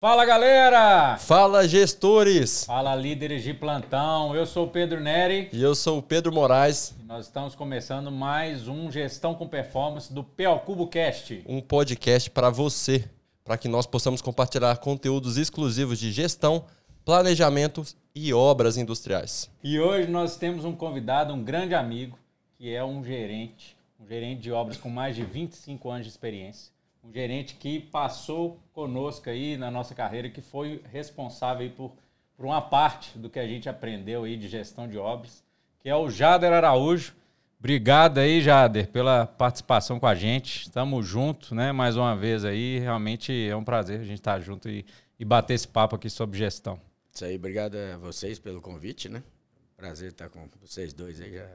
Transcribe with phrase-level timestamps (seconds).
[0.00, 1.16] Fala galera!
[1.16, 2.64] Fala gestores!
[2.64, 4.32] Fala líderes de plantão.
[4.32, 5.48] Eu sou o Pedro Neri.
[5.52, 6.94] E eu sou o Pedro Moraes.
[7.00, 11.42] E nós estamos começando mais um Gestão com Performance do PL Cubo Cast.
[11.48, 13.10] Um podcast para você,
[13.42, 16.64] para que nós possamos compartilhar conteúdos exclusivos de gestão,
[17.04, 17.82] planejamento
[18.14, 19.50] e obras industriais.
[19.64, 22.16] E hoje nós temos um convidado, um grande amigo,
[22.56, 26.77] que é um gerente, um gerente de obras com mais de 25 anos de experiência
[27.08, 31.92] um gerente que passou conosco aí na nossa carreira, que foi responsável por,
[32.36, 35.42] por uma parte do que a gente aprendeu aí de gestão de obras,
[35.80, 37.14] que é o Jader Araújo.
[37.58, 40.62] Obrigado aí, Jader, pela participação com a gente.
[40.62, 41.72] Estamos juntos, né?
[41.72, 42.78] Mais uma vez aí.
[42.78, 44.84] Realmente é um prazer a gente estar junto e,
[45.18, 46.78] e bater esse papo aqui sobre gestão.
[47.12, 49.22] Isso aí, obrigado a vocês pelo convite, né?
[49.76, 51.34] Prazer estar com vocês dois aí.
[51.34, 51.48] Já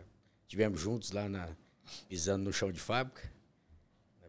[0.47, 1.47] tivemos juntos lá na
[2.09, 3.21] pisando no chão de fábrica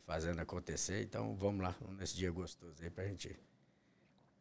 [0.06, 1.02] fazendo acontecer.
[1.02, 3.34] Então vamos lá, nesse dia gostoso aí para a gente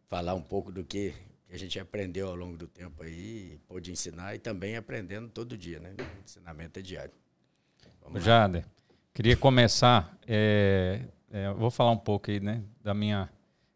[0.08, 1.14] falar um pouco do que
[1.50, 5.80] a gente aprendeu ao longo do tempo aí, pôde ensinar e também aprendendo todo dia,
[5.80, 5.94] né?
[6.00, 7.14] O ensinamento é diário.
[8.02, 8.66] Vamos Jader,
[9.14, 13.30] queria começar, é, é, vou falar um pouco aí, né, da minha...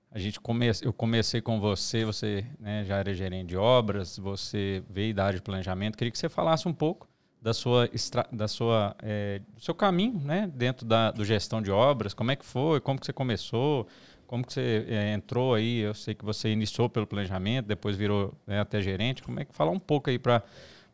[0.10, 4.84] A gente come, eu comecei com você, você né, já era gerente de obras, você
[4.90, 5.98] veio da área de planejamento.
[5.98, 7.08] Queria que você falasse um pouco
[7.42, 7.90] da sua,
[8.32, 12.14] da sua é, do seu caminho, né, dentro da do gestão de obras.
[12.14, 12.80] Como é que foi?
[12.82, 13.88] Como que você começou?
[14.26, 15.80] Como que você é, entrou aí?
[15.80, 19.24] Eu sei que você iniciou pelo planejamento, depois virou né, até gerente.
[19.24, 20.44] Como é que falar um pouco aí para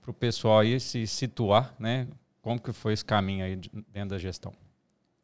[0.05, 2.07] o pessoal aí se situar, né?
[2.41, 3.55] Como que foi esse caminho aí
[3.91, 4.53] dentro da gestão?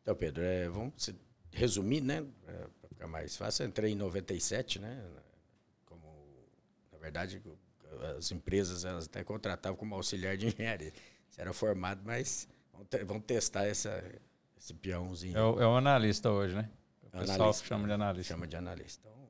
[0.01, 1.13] Então, Pedro, é, vamos
[1.51, 2.25] resumir, né?
[2.47, 3.63] É, para ficar mais fácil.
[3.63, 5.03] Eu entrei em 97, né?
[5.85, 6.01] Como,
[6.91, 7.39] na verdade,
[8.17, 10.93] as empresas elas até contratavam como auxiliar de engenharia.
[11.29, 12.47] Você era formado, mas
[13.05, 14.03] vão, testar essa,
[14.57, 15.37] esse peãozinho.
[15.37, 16.69] É o, é o analista hoje, né?
[17.03, 18.33] O analista, pessoal chama de analista.
[18.33, 19.07] Chama de analista.
[19.07, 19.29] Então,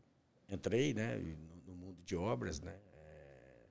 [0.50, 2.76] entrei né, no, no mundo de obras, né?
[2.98, 3.66] É,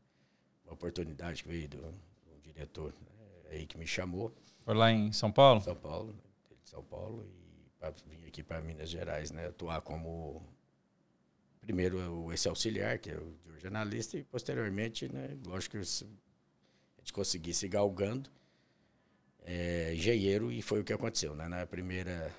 [0.65, 4.34] uma oportunidade que veio do, do diretor né, aí que me chamou.
[4.65, 5.60] Foi lá em São Paulo?
[5.60, 7.27] São Paulo, né, São Paulo.
[7.27, 9.47] E pra, vim aqui para Minas Gerais, né?
[9.47, 10.43] Atuar como
[11.68, 17.12] primeiro esse auxiliar, que é o de jornalista, e posteriormente, né, lógico que a gente
[17.12, 18.30] conseguisse galgando
[19.44, 21.34] é, engenheiro, e foi o que aconteceu.
[21.34, 21.46] Né?
[21.46, 22.34] Na primeira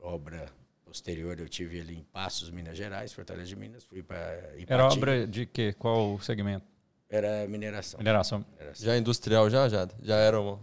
[0.00, 0.50] obra
[0.84, 5.24] posterior, eu tive ali em Passos, Minas Gerais, Fortaleza de Minas, fui para Era obra
[5.24, 5.72] de quê?
[5.78, 6.66] Qual segmento?
[7.08, 7.98] Era mineração.
[7.98, 8.44] Mineração.
[8.58, 8.86] mineração.
[8.86, 9.88] Já industrial, já, já?
[10.02, 10.58] Já era uma,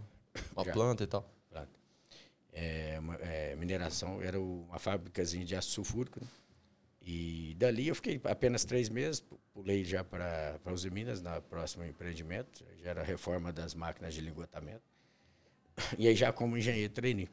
[0.54, 0.72] uma já.
[0.72, 1.24] planta e tal?
[1.48, 1.70] Planta.
[2.52, 6.26] É, é, mineração era uma fábricazinha de aço sulfúrico, né?
[7.02, 9.24] E dali eu fiquei apenas três meses,
[9.54, 14.20] pulei já para, os Minas, na próximo empreendimento, já era a reforma das máquinas de
[14.20, 14.82] lingotamento.
[15.98, 17.28] E aí já como engenheiro treinei.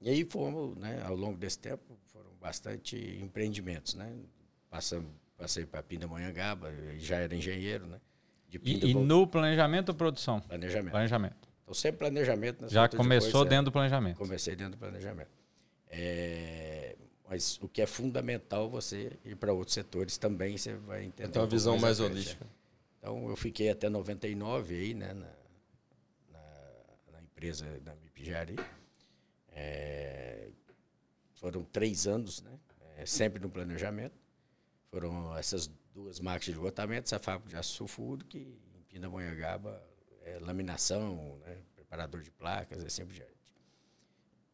[0.00, 4.14] E aí fomos, né, ao longo desse tempo, foram bastante empreendimentos, né?
[4.70, 8.00] Passamos, passei para Pindamonhangaba, já era engenheiro, né?
[8.64, 10.40] e, e no planejamento ou produção?
[10.40, 10.92] Planejamento.
[10.92, 11.48] Planejamento.
[11.62, 12.68] Então sempre planejamento.
[12.68, 14.16] Já começou de dentro do planejamento?
[14.16, 15.30] Comecei dentro do planejamento.
[15.88, 16.75] É,
[17.28, 21.30] mas o que é fundamental você ir para outros setores também, você vai entender.
[21.30, 22.46] Tem uma visão mais, mais holística.
[22.98, 25.26] Então, eu fiquei até 99 aí, né, na,
[26.30, 28.56] na, na empresa da Mipijari.
[29.50, 30.48] É,
[31.34, 32.58] foram três anos, né,
[32.96, 34.14] é, sempre no planejamento.
[34.90, 39.82] Foram essas duas máquinas de esgotamento, essa fábrica de sulfúrico, que em Pindamonhangaba
[40.22, 43.34] é laminação, né, preparador de placas, assim por diante.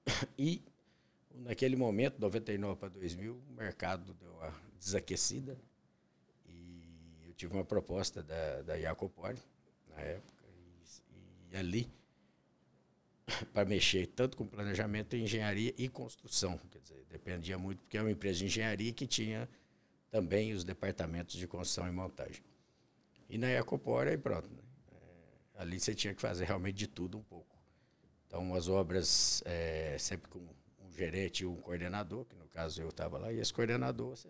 [0.38, 0.62] E
[1.36, 5.58] Naquele momento, 99 para 2000, o mercado deu uma desaquecida
[6.46, 9.38] e eu tive uma proposta da, da Jacopoli,
[9.88, 11.90] na época, e, e ali,
[13.52, 16.58] para mexer tanto com planejamento, engenharia e construção.
[16.70, 19.48] Quer dizer, dependia muito, porque é uma empresa de engenharia que tinha
[20.10, 22.42] também os departamentos de construção e montagem.
[23.28, 24.48] E na Jacopoli, aí pronto.
[24.50, 24.62] Né?
[24.92, 27.56] É, ali você tinha que fazer realmente de tudo um pouco.
[28.26, 30.46] Então, as obras é, sempre com
[30.96, 34.28] gerente e um coordenador, que no caso eu estava lá, e esse coordenador você,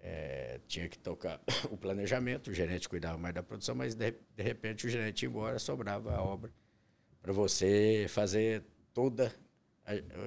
[0.00, 4.42] é, tinha que tocar o planejamento, o gerente cuidava mais da produção, mas de, de
[4.42, 6.52] repente o gerente ia embora, sobrava a obra
[7.26, 8.62] para você fazer
[8.94, 9.34] toda.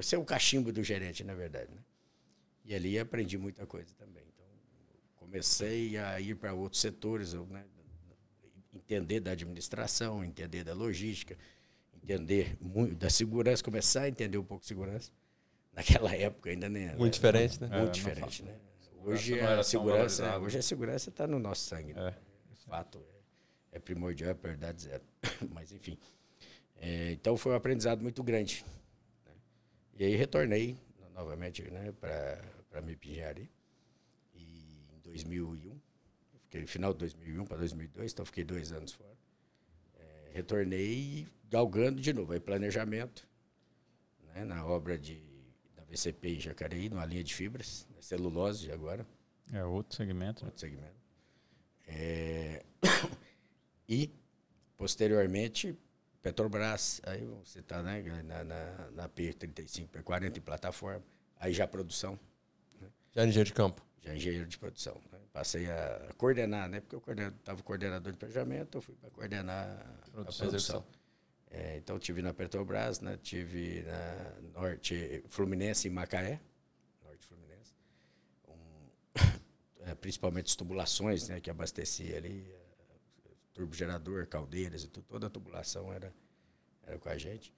[0.01, 1.71] ser o cachimbo do gerente, na verdade.
[1.73, 1.81] Né?
[2.65, 4.23] E ali aprendi muita coisa também.
[4.33, 4.45] Então,
[5.15, 7.65] comecei a ir para outros setores, né?
[8.73, 11.37] entender da administração, entender da logística,
[12.03, 15.11] entender muito da segurança, começar a entender um pouco de segurança.
[15.79, 16.93] Naquela época ainda nem.
[16.97, 17.67] Muito diferente, né?
[17.69, 18.59] Muito é, diferente, né?
[19.05, 21.93] Hoje a segurança, hoje a segurança está no nosso sangue.
[21.93, 22.09] Né?
[22.09, 22.69] É.
[22.69, 23.01] fato
[23.71, 25.03] é, é primordial, é verdade zero.
[25.53, 25.97] Mas enfim.
[26.75, 28.65] É, então foi um aprendizado muito grande.
[29.25, 29.31] Né?
[29.99, 30.77] E aí retornei
[31.13, 32.41] novamente né, para
[32.73, 33.49] a MIP Engenharia.
[35.05, 35.79] 2001.
[36.43, 39.17] Fiquei final de 2001 para 2002, então fiquei dois anos fora.
[39.95, 42.33] É, retornei galgando de novo.
[42.33, 43.27] Aí planejamento,
[44.33, 45.21] né, na obra de,
[45.89, 49.05] VCP em Jacareí, numa linha de fibras, né, celulose agora.
[49.51, 50.45] É outro segmento.
[50.45, 50.99] Outro segmento.
[51.87, 52.63] É,
[53.89, 54.11] e,
[54.77, 55.75] posteriormente,
[56.21, 61.03] Petrobras, aí você está né, na, na, na P35, P40 em plataforma,
[61.39, 62.19] aí já produção.
[62.79, 62.87] Né?
[63.11, 63.83] Já engenheiro de campo.
[64.01, 65.01] Já engenheiro de produção.
[65.11, 65.19] Né?
[65.33, 66.81] Passei a coordenar, né?
[66.81, 70.45] Porque eu estava coordenador de planejamento, eu fui para coordenar produção.
[70.45, 70.85] a produção.
[71.51, 73.17] É, então tive na Petrobras, né?
[73.21, 76.39] Tive na Norte Fluminense em Macaé,
[77.03, 77.73] Norte Fluminense,
[78.47, 81.39] um, é, principalmente as tubulações, né?
[81.41, 82.45] Que abastecia ali
[83.59, 86.13] turbogerador, caldeiras e tudo, toda a tubulação era,
[86.83, 87.53] era com a gente.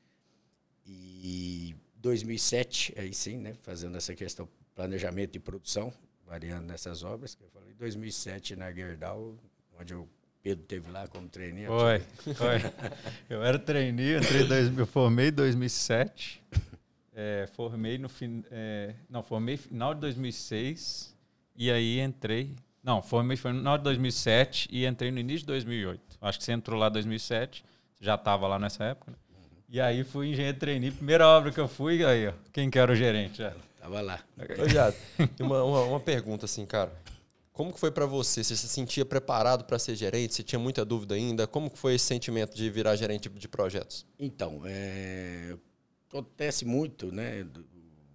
[0.84, 5.94] E 2007, aí sim, né, fazendo essa questão planejamento e produção,
[6.26, 9.38] variando nessas obras, que eu falei, 2007 na Gerdau,
[9.80, 10.10] onde o
[10.44, 11.68] Pedro teve lá como trainee.
[11.68, 12.00] Foi,
[12.34, 12.72] foi.
[13.30, 16.42] Eu era trainee, entrei dois, eu formei em 2007,
[17.16, 21.16] é, formei no fim, é, não, formei no final de 2006
[21.56, 25.48] e aí entrei não, formei foi no final de 2007 e entrei no início de
[25.48, 26.02] 2008.
[26.20, 27.64] Acho que você entrou lá em 2007,
[28.00, 29.18] já estava lá nessa época, né?
[29.70, 32.92] E aí fui engenheiro trainee, primeira obra que eu fui, aí, ó, quem que era
[32.92, 33.38] o gerente?
[33.38, 33.54] Já.
[33.80, 34.20] Tava lá.
[34.60, 34.96] Ô, Jado,
[35.40, 36.92] uma, uma, uma, pergunta assim, cara.
[37.54, 38.44] Como que foi para você?
[38.44, 40.34] Você se sentia preparado para ser gerente?
[40.34, 41.46] Você tinha muita dúvida ainda?
[41.46, 44.06] Como que foi esse sentimento de virar gerente de projetos?
[44.18, 45.58] Então, é,
[46.10, 47.46] acontece muito, né?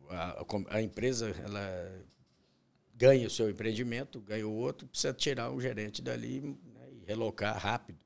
[0.08, 2.06] A, a, empresa, ela
[2.94, 7.58] ganha o seu empreendimento, ganha o outro, precisa tirar um gerente dali né, e relocar
[7.58, 7.98] rápido.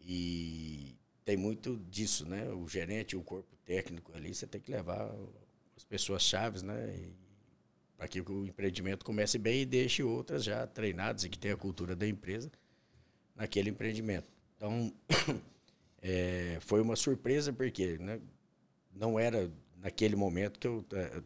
[0.00, 2.48] E tem muito disso, né?
[2.48, 5.14] O gerente, o corpo técnico ali, você tem que levar
[5.76, 7.12] as pessoas chaves, né?
[8.02, 11.56] Para que o empreendimento comece bem e deixe outras já treinadas e que tenham a
[11.56, 12.50] cultura da empresa
[13.32, 14.28] naquele empreendimento.
[14.56, 14.92] Então,
[16.02, 18.20] é, foi uma surpresa porque né,
[18.92, 21.22] não era naquele momento que eu é,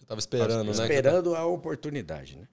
[0.00, 0.70] Estava esperando, né?
[0.70, 2.46] Esperando a oportunidade, né?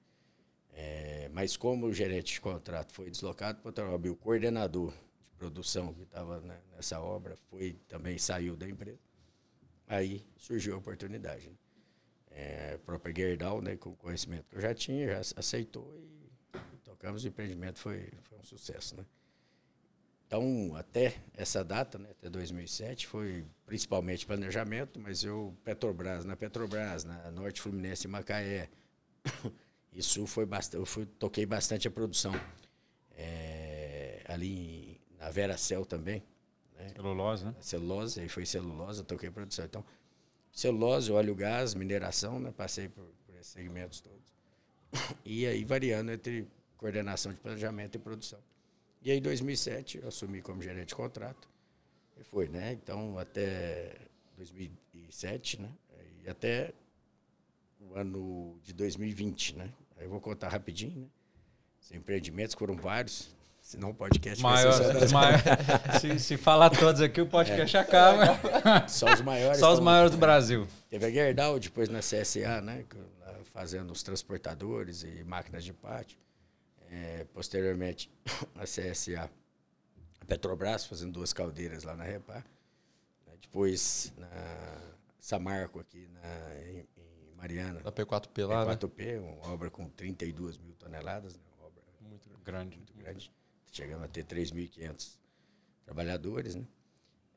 [0.72, 4.92] É, mas como o gerente de contrato foi deslocado para o Petrobras, o coordenador
[5.24, 8.98] de produção que estava né, nessa obra foi também saiu da empresa,
[9.88, 11.48] aí surgiu a oportunidade.
[11.48, 11.56] Né?
[12.36, 16.32] É, própria Gerdau, né, com o conhecimento que eu já tinha, já aceitou e,
[16.84, 18.98] tocamos o empreendimento, foi, foi um sucesso.
[18.98, 19.06] Né?
[20.26, 27.04] Então, até essa data, né, até 2007, foi principalmente planejamento, mas eu, Petrobras, na Petrobras,
[27.04, 28.68] na Norte Fluminense e Macaé,
[29.94, 32.34] isso foi bastante, eu fui, toquei bastante a produção.
[33.12, 36.24] É, ali na Vera Cel também.
[36.78, 36.94] Né?
[36.96, 37.56] Celulose, né?
[37.60, 39.66] Celulose, aí foi celulose, eu toquei produção.
[39.66, 39.86] Então,
[40.54, 42.54] celulose, óleo, gás, mineração, né?
[42.56, 44.32] Passei por, por esses segmentos todos.
[45.26, 46.48] E aí variando entre
[46.78, 48.40] coordenação de planejamento e produção.
[49.02, 51.50] E aí, em 2007, eu assumi como gerente de contrato.
[52.18, 52.72] E foi, né?
[52.72, 53.98] Então, até
[54.38, 55.70] 2007, né?
[56.24, 56.72] E até
[57.82, 59.74] o ano de 2020, né?
[59.98, 61.08] Eu vou contar rapidinho, né?
[61.82, 65.42] Os empreendimentos foram vários, senão o podcast maior, vai ser maior,
[66.00, 67.80] se, se falar todos aqui, o podcast é.
[67.80, 68.88] acaba.
[68.88, 69.60] Só os maiores.
[69.60, 70.68] Só os maiores do Brasil.
[70.88, 72.86] Teve a Gerdau, depois na CSA, né?
[73.46, 76.18] Fazendo os transportadores e máquinas de pátio
[76.94, 78.12] é, posteriormente
[78.56, 79.30] a CSA,
[80.22, 82.46] a Petrobras, fazendo duas caldeiras lá na Repar.
[83.26, 83.34] Né?
[83.42, 84.30] Depois na
[85.20, 87.82] Samarco, aqui na, em, em Mariana.
[87.84, 89.20] Na P4P lá, P4P, né?
[89.20, 91.42] uma obra com 32 mil toneladas, né?
[91.58, 92.78] uma obra muito grande.
[92.78, 93.32] Muito grande.
[93.74, 95.18] Chegando a ter 3.500
[95.84, 96.54] trabalhadores.
[96.54, 96.64] Né?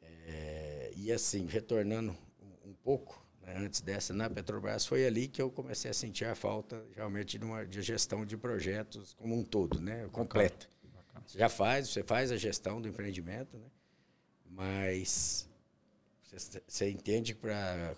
[0.02, 5.40] É, e assim, retornando um, um pouco, né, antes dessa na Petrobras, foi ali que
[5.40, 9.42] eu comecei a sentir a falta realmente de uma de gestão de projetos como um
[9.42, 10.68] todo, né, completa.
[11.26, 13.66] Você já faz, você faz a gestão do empreendimento, né,
[14.50, 15.48] mas
[16.22, 17.96] você, você entende que para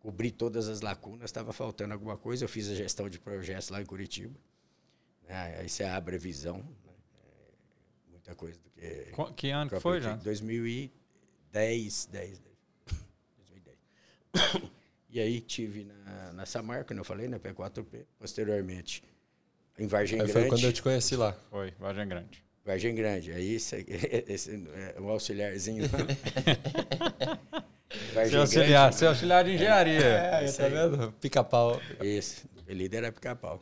[0.00, 2.44] cobrir todas as lacunas estava faltando alguma coisa.
[2.44, 4.38] Eu fiz a gestão de projetos lá em Curitiba.
[5.26, 6.62] Né, aí você abre a visão,
[8.24, 9.12] muita coisa do que.
[9.36, 10.16] Que ano que foi já?
[10.16, 12.54] 2010, 10, 10.
[15.10, 18.06] e aí tive na, na Samarca, como eu falei, na P4P.
[18.18, 19.04] Posteriormente,
[19.78, 20.48] em Vargem aí Grande.
[20.48, 21.36] Foi quando eu te conheci lá.
[21.50, 22.42] Foi, Vargem Grande.
[22.64, 23.30] Vargem Grande.
[23.32, 23.84] Aí esse,
[24.26, 24.50] esse
[24.96, 25.84] é um auxiliarzinho.
[28.30, 30.00] seu auxiliar, seu auxiliar de engenharia.
[30.00, 31.12] É, é tá vendo?
[31.20, 31.80] Pica-pau.
[32.00, 32.48] Isso.
[32.66, 33.60] O líder era pica-pau.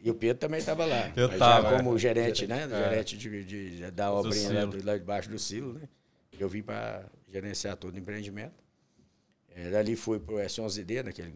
[0.00, 1.12] e o Pedro também estava lá.
[1.16, 1.70] Eu estava.
[1.70, 1.98] Já como é.
[1.98, 2.64] gerente, né?
[2.64, 2.68] É.
[2.68, 5.88] Gerente de, de, da obrinha lá, lá debaixo do silo, né?
[6.38, 8.62] Eu vim para gerenciar todo o empreendimento.
[9.48, 11.32] É, dali fui para o S11D, naquele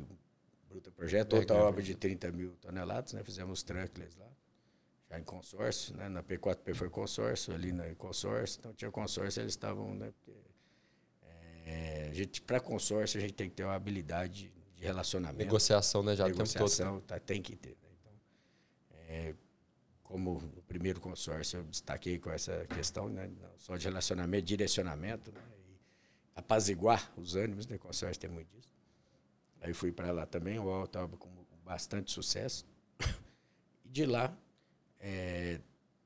[0.69, 1.37] bruta projeto.
[1.37, 3.23] Outra obra de 30 mil toneladas, né?
[3.25, 4.29] Fizemos truckless lá,
[5.09, 6.09] já em consórcio, né?
[6.09, 8.59] Na P4P foi consórcio, ali na consórcio.
[8.59, 10.13] Então tinha consórcio, eles estavam, né?
[10.13, 10.39] Porque,
[11.65, 12.11] é,
[12.47, 15.45] para consórcio a gente tem que ter uma habilidade de relacionamento.
[15.45, 16.15] Negociação, né?
[16.15, 17.07] Já Negociação, o tempo todo.
[17.07, 17.71] Tá, tem que ter.
[17.71, 17.89] Né?
[18.01, 18.13] Então,
[19.09, 19.35] é,
[20.03, 23.29] como no primeiro consórcio eu destaquei com essa questão, né?
[23.41, 25.41] Não só de relacionamento, direcionamento, né?
[25.69, 25.77] E
[26.37, 27.77] apaziguar os ânimos, né?
[27.77, 28.73] O consórcio tem muito disso.
[29.61, 31.29] Aí fui para lá também, o UOL estava com
[31.65, 32.65] bastante sucesso.
[33.85, 34.37] E de lá,
[35.01, 35.61] é,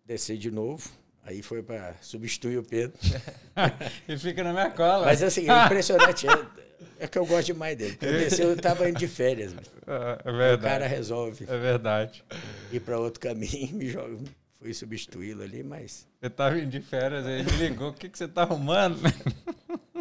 [0.06, 0.88] desci de novo,
[1.24, 2.98] Aí foi para substituir o Pedro.
[4.08, 5.06] e fica na minha cola.
[5.06, 6.26] Mas assim, é impressionante.
[7.02, 7.98] É, que eu gosto demais dele.
[8.00, 9.52] Eu desci, eu estava indo de férias.
[9.52, 10.54] É, é verdade.
[10.54, 11.44] O cara resolve.
[11.48, 12.24] É verdade.
[12.70, 14.18] Ir para outro caminho, me joga.
[14.52, 16.06] Fui substituí-lo ali, mas.
[16.20, 19.00] Eu estava indo de férias, ele me ligou: o que, que você está arrumando?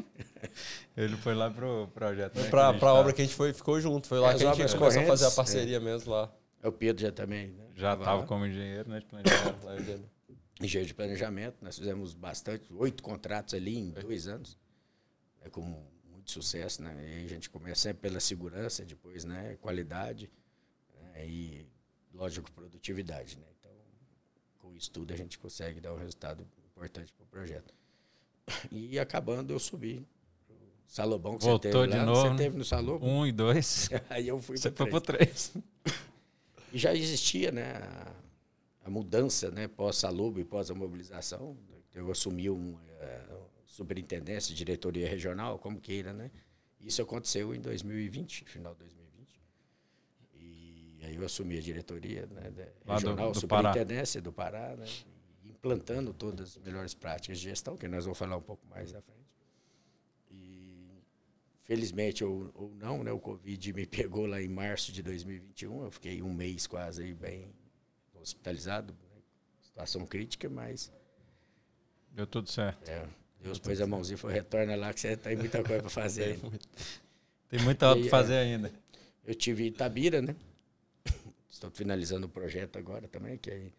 [0.96, 2.40] ele foi lá pro projeto.
[2.40, 4.08] Né, para a obra que a gente foi, ficou junto.
[4.08, 5.80] Foi lá é, que a gente começou a fazer a parceria é.
[5.80, 6.32] mesmo lá.
[6.62, 7.48] É o Pedro já também.
[7.48, 7.66] Né?
[7.76, 9.00] Já estava como engenheiro, né?
[9.00, 10.06] De planejamento.
[10.62, 11.56] engenheiro de planejamento.
[11.64, 14.56] Nós fizemos bastante, oito contratos ali em dois anos.
[15.44, 16.01] É com muito
[16.32, 17.22] sucesso, né?
[17.22, 19.58] E a gente começa sempre pela segurança, depois, né?
[19.62, 20.30] Qualidade
[21.00, 21.28] né?
[21.28, 21.68] e,
[22.14, 23.46] lógico, produtividade, né?
[23.60, 23.72] Então,
[24.60, 27.74] com isso tudo a gente consegue dar um resultado importante para o projeto.
[28.72, 30.06] E acabando, eu subi.
[30.88, 32.30] Salobão que Voltou você teve de lá, novo.
[32.30, 33.08] Você teve no Salobão.
[33.08, 33.90] Um e dois.
[34.10, 35.52] Aí eu fui para três.
[35.54, 35.54] três.
[36.74, 37.74] E já existia, né?
[37.74, 38.14] A,
[38.86, 39.68] a mudança, né?
[39.68, 41.58] Pós-Salobo e pós a mobilização.
[41.94, 46.30] Eu assumi um, uh, superintendência, diretoria regional, como queira, né?
[46.80, 49.42] Isso aconteceu em 2020, final de 2020.
[50.34, 52.52] E aí eu assumi a diretoria né,
[52.86, 54.24] regional, do, do superintendência Pará.
[54.24, 54.86] do Pará, né?
[55.46, 59.02] implantando todas as melhores práticas de gestão, que nós vamos falar um pouco mais à
[59.02, 59.22] frente.
[60.30, 60.90] E
[61.64, 65.92] felizmente ou, ou não, né, o Covid me pegou lá em março de 2021, eu
[65.92, 67.54] fiquei um mês quase aí bem
[68.16, 69.22] hospitalizado, né?
[69.62, 70.92] situação crítica, mas
[72.12, 72.90] deu tudo certo.
[72.90, 73.08] É,
[73.42, 76.40] Deus pôs a mãozinha e falou, retorna lá que você tem muita coisa para fazer.
[77.50, 78.72] tem muita coisa para fazer é, ainda.
[79.26, 80.36] Eu tive Itabira, né?
[81.50, 83.74] Estou finalizando o projeto agora também, que aí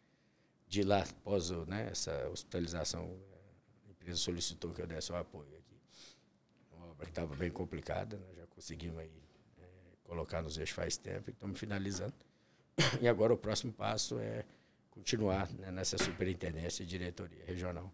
[0.73, 3.14] de lá, após né, essa hospitalização,
[3.87, 5.76] a empresa solicitou que eu desse o apoio aqui.
[6.73, 8.26] Uma obra que estava bem complicada, né?
[8.37, 9.12] já conseguimos aí
[9.59, 9.64] é,
[10.02, 12.14] colocar nos eixos faz tempo e estamos finalizando.
[13.02, 14.45] E agora o próximo passo é
[14.90, 17.92] continuar né, nessa superintendência e diretoria regional.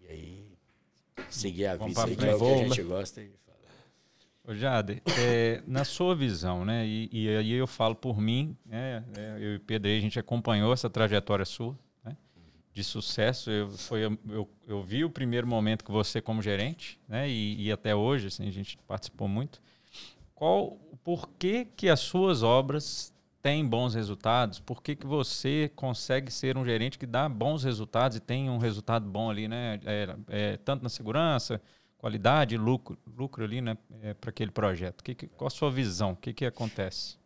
[0.00, 0.57] E aí
[1.30, 3.58] seguir a vida, que é o que a gente gosta e fala.
[4.44, 9.04] Ô Jade, é, na sua visão, né, e, e, aí eu falo por mim, né,
[9.16, 12.16] é, eu e o Pedro, a gente acompanhou essa trajetória sua, né,
[12.72, 17.28] de sucesso, eu, foi, eu, eu vi o primeiro momento que você como gerente, né,
[17.28, 19.60] e, e até hoje, assim, a gente participou muito,
[20.34, 26.30] qual, por que que as suas obras tem bons resultados, por que, que você consegue
[26.30, 29.80] ser um gerente que dá bons resultados e tem um resultado bom ali, né?
[29.84, 31.60] É, é, tanto na segurança,
[31.96, 33.78] qualidade, lucro, lucro ali, né?
[34.02, 35.04] É, para aquele projeto.
[35.04, 36.12] Que, que, qual a sua visão?
[36.12, 37.16] O que, que acontece?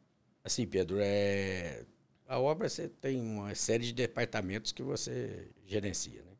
[0.44, 1.84] Assim, Pedro, é...
[2.26, 6.32] a obra você tem uma série de departamentos que você gerencia, né?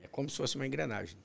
[0.00, 1.18] E é como se fosse uma engrenagem.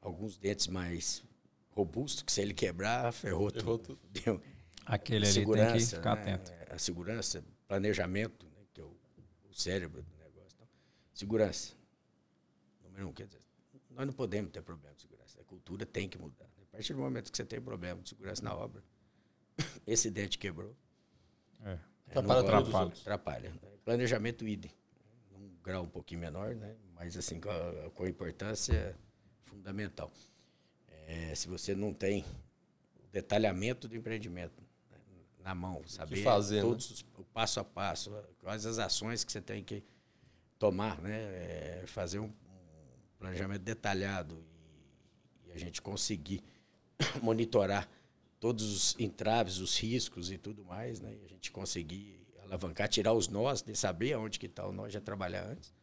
[0.00, 1.22] Alguns dentes mais
[1.70, 3.98] robustos, que se ele quebrar, ferrou, ferrou tudo.
[4.12, 4.53] tudo.
[4.86, 6.34] Aquele ali tem que ficar né?
[6.34, 6.52] atento.
[6.70, 8.62] A segurança, planejamento, né?
[8.72, 8.96] que é o,
[9.48, 10.54] o, cérebro do negócio.
[10.54, 10.68] Então,
[11.12, 11.74] segurança.
[12.82, 13.40] Número um, quer dizer,
[13.90, 15.40] nós não podemos ter problema de segurança.
[15.40, 16.44] A cultura tem que mudar.
[16.56, 16.64] Né?
[16.64, 18.82] A partir do momento que você tem problema de segurança na obra,
[19.86, 20.74] esse dente quebrou.
[21.62, 21.78] É.
[22.08, 22.92] É, atrapalha.
[23.00, 23.50] Atrapalha.
[23.50, 23.58] Né?
[23.84, 24.70] Planejamento idem.
[25.32, 26.76] Um grau um pouquinho menor, né?
[26.94, 28.96] mas assim, com a, com a importância
[29.44, 30.12] fundamental.
[31.06, 32.24] É, se você não tem
[32.96, 34.63] o detalhamento do empreendimento,
[35.44, 36.62] na mão, saber fazer, né?
[36.62, 37.08] todos né?
[37.18, 38.10] o passo a passo,
[38.40, 39.84] quais as ações que você tem que
[40.58, 41.12] tomar, né?
[41.12, 42.32] É fazer um, um,
[43.18, 44.42] planejamento detalhado
[45.44, 46.42] e, e, a gente conseguir
[47.22, 47.86] monitorar
[48.40, 51.14] todos os entraves, os riscos e tudo mais, né?
[51.14, 54.88] E a gente conseguir alavancar, tirar os nós, de saber aonde que está o nó,
[54.88, 55.74] já trabalhar antes.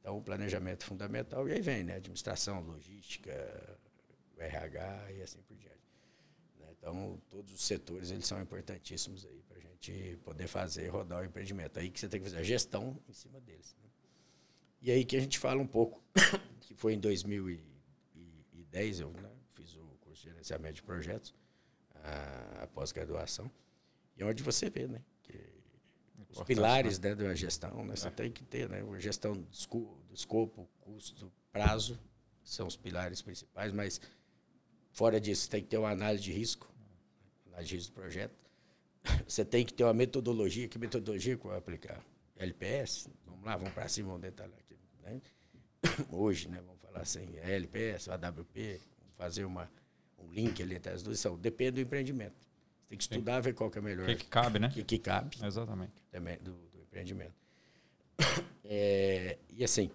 [0.00, 1.48] Então, o planejamento é fundamental.
[1.48, 1.96] E aí vem, né?
[1.96, 3.78] Administração, logística,
[4.38, 5.71] RH e assim por diante.
[6.82, 11.24] Então, todos os setores eles são importantíssimos aí para a gente poder fazer rodar o
[11.24, 11.78] empreendimento.
[11.78, 13.76] Aí que você tem que fazer a gestão em cima deles.
[13.80, 13.88] Né?
[14.80, 16.02] E aí que a gente fala um pouco,
[16.60, 21.32] que foi em 2010, eu né, fiz o curso de gerenciamento de projetos,
[21.94, 23.48] a, a pós-graduação,
[24.16, 25.00] e é onde você vê, né?
[25.22, 25.38] Que
[26.30, 28.10] os pilares né, da gestão, né, você é.
[28.10, 28.82] tem que ter, né?
[28.82, 29.48] A gestão do
[30.12, 31.96] escopo, custo, prazo,
[32.42, 34.00] são os pilares principais, mas
[34.90, 36.71] fora disso, tem que ter uma análise de risco,
[37.52, 38.34] análise do projeto,
[39.26, 40.68] você tem que ter uma metodologia.
[40.68, 42.02] Que metodologia que eu vou aplicar?
[42.36, 43.08] LPS?
[43.26, 44.76] Vamos lá, vamos para cima, vamos detalhar aqui.
[45.02, 45.20] Né?
[46.10, 48.80] Hoje, né, vamos falar assim, LPS, AWP,
[49.16, 49.70] fazer uma,
[50.18, 51.20] um link ali entre as duas.
[51.20, 52.34] São, depende do empreendimento.
[52.80, 54.04] Você tem que estudar, ver qual que é melhor.
[54.04, 54.68] O que, que cabe, né?
[54.68, 55.36] O que, que cabe.
[55.42, 55.92] Exatamente.
[56.10, 57.34] Também do, do empreendimento.
[58.64, 59.90] É, e assim,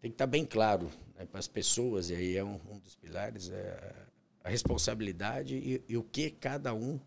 [0.00, 2.94] tem que estar bem claro né, para as pessoas, e aí é um, um dos
[2.94, 4.06] pilares, é
[4.42, 6.98] a responsabilidade e, e, o que cada um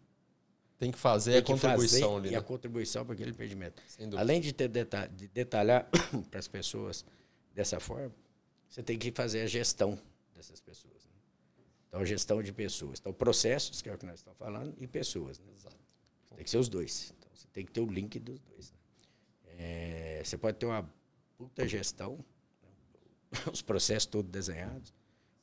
[0.77, 2.33] tem que fazer tem a contribuição fazer ali, né?
[2.33, 3.81] e a contribuição para aquele empreendimento.
[4.17, 5.87] Além de ter de detalhar
[6.29, 7.05] para as pessoas
[7.53, 8.11] dessa forma,
[8.67, 9.99] você tem que fazer a gestão
[10.33, 11.05] dessas pessoas.
[11.05, 11.11] Né?
[11.87, 12.99] Então, a gestão de pessoas.
[12.99, 15.39] Então, processos, que é o que nós estamos falando, e pessoas.
[15.39, 15.45] Né?
[15.57, 15.77] Exato.
[16.35, 17.13] Tem que ser os dois.
[17.17, 18.71] Então, você tem que ter o link dos dois.
[18.71, 18.79] Né?
[19.59, 20.89] É, você pode ter uma
[21.37, 22.23] puta gestão,
[22.63, 23.39] né?
[23.51, 24.93] os processos todos desenhados,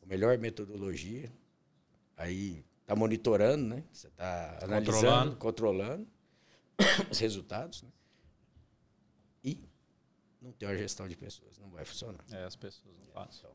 [0.03, 1.31] a melhor metodologia,
[2.19, 3.85] aí está monitorando, né?
[3.93, 6.09] Você está analisando, controlando, controlando
[7.11, 7.89] os resultados, né?
[9.43, 9.65] E
[10.43, 12.25] não tem uma gestão de pessoas, não vai funcionar.
[12.33, 13.51] É, as pessoas não passam.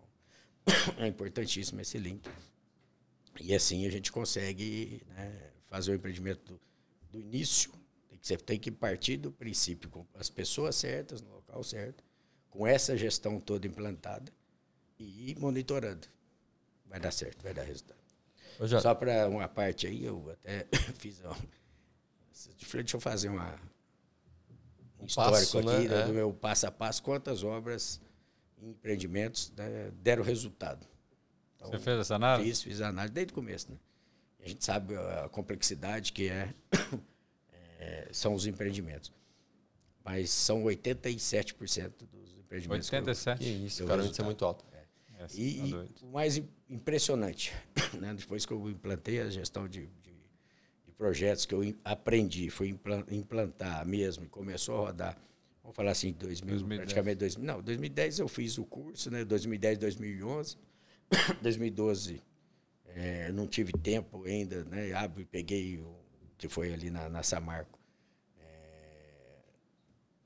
[0.63, 2.27] Então, é importantíssimo esse link.
[3.41, 6.61] E assim a gente consegue né, fazer o empreendimento do,
[7.11, 7.71] do início.
[8.07, 12.03] Tem que, você tem que partir do princípio com as pessoas certas, no local certo,
[12.49, 14.31] com essa gestão toda implantada
[14.97, 16.07] e ir monitorando.
[16.85, 18.02] Vai dar certo, vai dar resultado.
[18.61, 18.79] Já...
[18.79, 20.67] Só para uma parte aí, eu até
[20.99, 21.21] fiz.
[21.23, 21.35] Ó,
[22.73, 23.59] deixa eu fazer uma,
[24.99, 26.03] um histórico passo, aqui né?
[26.03, 26.13] do é.
[26.13, 27.03] meu passo a passo.
[27.03, 28.01] Quantas obras
[28.61, 30.85] em empreendimentos né, deram resultado?
[31.55, 32.49] Então, Você fez essa análise?
[32.49, 33.71] Fiz, fiz a análise desde o começo.
[33.71, 33.77] Né?
[34.43, 36.53] A gente sabe a complexidade que é,
[37.79, 39.11] é são os empreendimentos.
[40.03, 42.89] Mas são 87% dos empreendimentos.
[42.89, 43.37] 87%?
[43.37, 44.65] Que, que isso, cara, isso é muito alto.
[45.23, 45.65] É, e, tá
[46.01, 47.53] e o mais impressionante,
[47.99, 50.11] né, depois que eu implantei a gestão de, de,
[50.85, 52.77] de projetos que eu aprendi, fui
[53.09, 55.17] implantar mesmo, começou a rodar,
[55.61, 56.81] vamos falar assim, 2000, 2010.
[56.81, 60.57] praticamente 2000, não, 2010 eu fiz o curso, né, 2010, 2011,
[61.41, 62.21] 2012
[62.95, 65.95] é, não tive tempo ainda, né, abri, peguei o
[66.37, 67.79] que foi ali na, na Samarco,
[68.39, 69.35] é,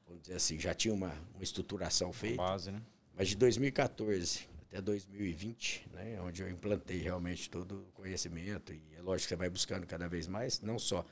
[0.07, 2.37] vamos dizer assim, já tinha uma, uma estruturação feita.
[2.37, 2.81] Base, né?
[3.15, 9.01] Mas de 2014 até 2020, né, onde eu implantei realmente todo o conhecimento e é
[9.01, 11.05] lógico que você vai buscando cada vez mais, não só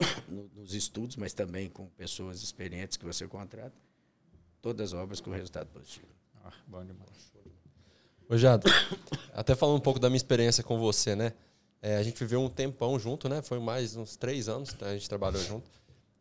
[0.28, 3.76] no, nos estudos, mas também com pessoas experientes que você contrata,
[4.62, 6.08] todas as obras com resultado positivo.
[6.44, 7.32] Ah, bom demais.
[8.28, 8.68] Ô Jado,
[9.32, 11.32] até falando um pouco da minha experiência com você, né?
[11.80, 13.42] É, a gente viveu um tempão junto, né?
[13.42, 15.70] Foi mais uns três anos que a gente trabalhou junto.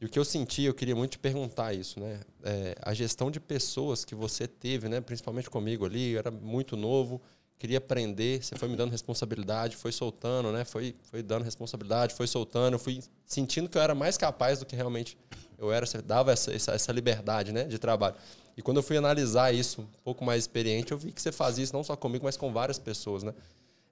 [0.06, 2.20] E o que eu senti, eu queria muito te perguntar isso, né?
[2.44, 5.02] É, a gestão de pessoas que você teve, né?
[5.02, 7.20] Principalmente comigo ali, eu era muito novo,
[7.58, 10.63] queria aprender, você foi me dando responsabilidade, foi soltando, né?
[10.63, 14.65] Foi, foi dando responsabilidade, foi soltando, eu fui sentindo que eu era mais capaz do
[14.68, 15.18] que realmente
[15.58, 17.63] eu era, você dava essa, essa, essa liberdade, né?
[17.63, 18.15] De trabalho.
[18.56, 21.63] E quando eu fui analisar isso, um pouco mais experiente, eu vi que você fazia
[21.63, 23.34] isso não só comigo, mas com várias pessoas, né?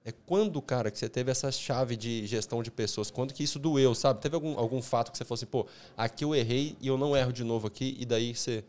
[0.04, 3.10] É quando, cara, que você teve essa chave de gestão de pessoas?
[3.10, 4.20] Quando que isso doeu, sabe?
[4.20, 7.16] Teve algum, algum fato que você fosse, assim, pô, aqui eu errei e eu não
[7.16, 8.62] erro de novo aqui, e daí você.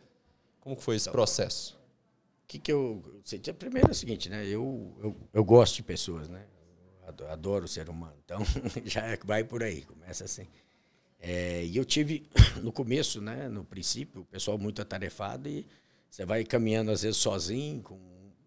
[0.61, 1.77] Como foi esse então, processo?
[2.43, 3.03] O que, que eu.
[3.59, 4.47] Primeiro é o seguinte, né?
[4.47, 6.45] Eu, eu, eu gosto de pessoas, né?
[7.05, 8.15] Eu adoro o ser humano.
[8.23, 8.39] Então,
[8.85, 10.47] já vai por aí, começa assim.
[11.19, 12.29] É, e eu tive,
[12.63, 13.49] no começo, né?
[13.49, 15.67] No princípio, o pessoal muito atarefado e
[16.09, 17.99] você vai caminhando, às vezes, sozinho, com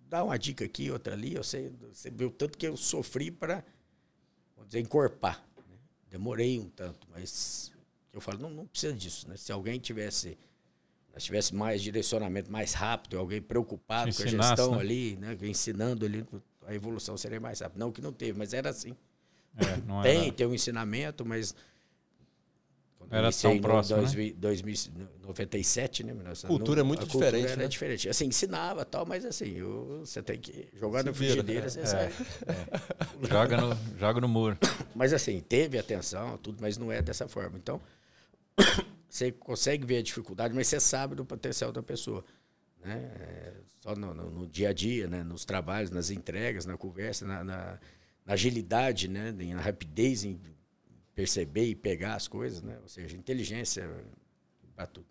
[0.09, 1.35] dá uma dica aqui, outra ali.
[1.35, 3.65] Eu sei, você viu tanto que eu sofri para,
[4.57, 5.45] vamos dizer, encorpar.
[5.69, 5.77] Né?
[6.11, 7.73] Demorei um tanto, mas
[8.13, 9.29] eu falo, não, não precisa disso.
[9.29, 9.37] Né?
[9.37, 10.39] Se alguém tivesse,
[11.19, 14.81] tivesse mais direcionamento mais rápido, alguém preocupado com a gestão né?
[14.81, 15.37] ali, né?
[15.43, 16.27] ensinando ali,
[16.67, 17.85] a evolução seria mais rápida.
[17.85, 18.97] Não que não teve, mas era assim.
[19.57, 20.33] É, tem, era...
[20.33, 21.55] tem um ensinamento, mas
[23.11, 26.13] era tão próximo, em 2097, né?
[26.13, 27.65] Nossa, cultura é muito diferente, cultura né?
[27.65, 28.09] É diferente.
[28.09, 31.87] Assim, ensinava tal, mas assim, eu, você tem que jogar no frigideira, é, você é,
[31.87, 32.07] sai.
[32.07, 33.29] É.
[33.29, 34.59] joga, no, joga no muro.
[34.95, 37.57] Mas assim, teve atenção, tudo, mas não é dessa forma.
[37.57, 37.81] Então,
[39.09, 42.25] você consegue ver a dificuldade, mas você sabe do potencial da pessoa.
[42.85, 42.97] Né?
[43.21, 45.23] É, só no, no, no, dia a dia, né?
[45.23, 47.79] nos trabalhos, nas entregas, na conversa, na, na,
[48.27, 49.31] na agilidade, né?
[49.31, 50.41] na rapidez em
[51.19, 52.79] perceber e pegar as coisas, né?
[52.81, 53.91] Ou seja, inteligência
[54.77, 55.09] para tudo.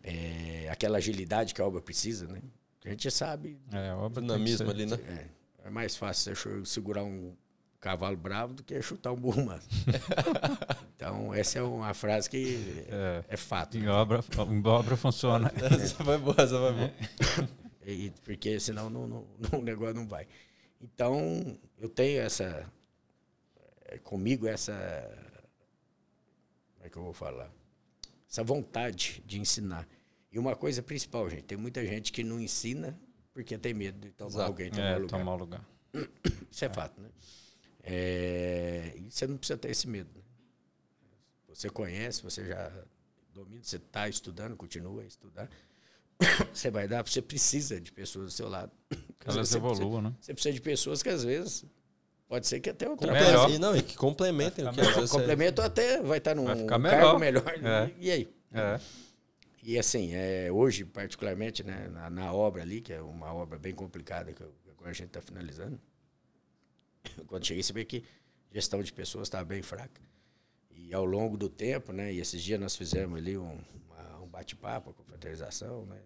[0.00, 2.40] É, aquela agilidade que a obra precisa, né?
[2.84, 3.58] A gente sabe.
[3.72, 4.96] É, a obra dinamismo ali, né?
[5.04, 7.34] É, é mais fácil você segurar um
[7.80, 9.66] cavalo bravo do que chutar um burro manso.
[10.94, 13.76] então, essa é uma frase que é, é fato.
[13.76, 13.90] Em né?
[13.90, 15.52] obra, em obra funciona.
[15.58, 16.92] essa vai boa, essa vai boa.
[17.84, 20.28] E, porque senão não, não, não, o negócio não vai.
[20.80, 22.70] Então, eu tenho essa,
[24.02, 24.72] comigo essa
[26.86, 27.50] é que eu vou falar?
[28.30, 29.88] Essa vontade de ensinar.
[30.30, 32.98] E uma coisa principal, gente, tem muita gente que não ensina
[33.32, 34.46] porque tem medo de tomar Exato.
[34.46, 35.18] alguém tomar é, lugar.
[35.18, 35.68] tomar lugar.
[36.50, 37.10] Isso é, fato, né?
[37.82, 40.10] É, você não precisa ter esse medo.
[40.14, 40.22] Né?
[41.48, 42.72] Você conhece, você já
[43.34, 45.50] domina, você está estudando, continua a estudar.
[46.50, 48.72] Você vai dar, você precisa de pessoas do seu lado.
[49.26, 50.14] Elas evoluam, né?
[50.18, 51.66] Você precisa de pessoas que às vezes
[52.28, 53.16] pode ser que até o Melhor.
[53.18, 53.54] trabalho.
[53.54, 56.44] E, não, e que complementem o que às vezes você- Complemento até vai estar num
[56.44, 57.18] Vai cargo melhor.
[57.18, 57.64] melhor.
[57.64, 57.92] É.
[57.98, 58.28] E aí?
[58.52, 58.80] É.
[59.62, 63.74] E assim, é, hoje, particularmente, né, na, na obra ali, que é uma obra bem
[63.74, 65.78] complicada, que agora a gente está finalizando,
[67.26, 68.04] quando cheguei, você vê que
[68.50, 70.00] a gestão de pessoas estava bem fraca.
[70.70, 73.58] E ao longo do tempo, né, e esses dias nós fizemos ali um,
[73.88, 75.98] uma- um bate-papo com fraternização, né,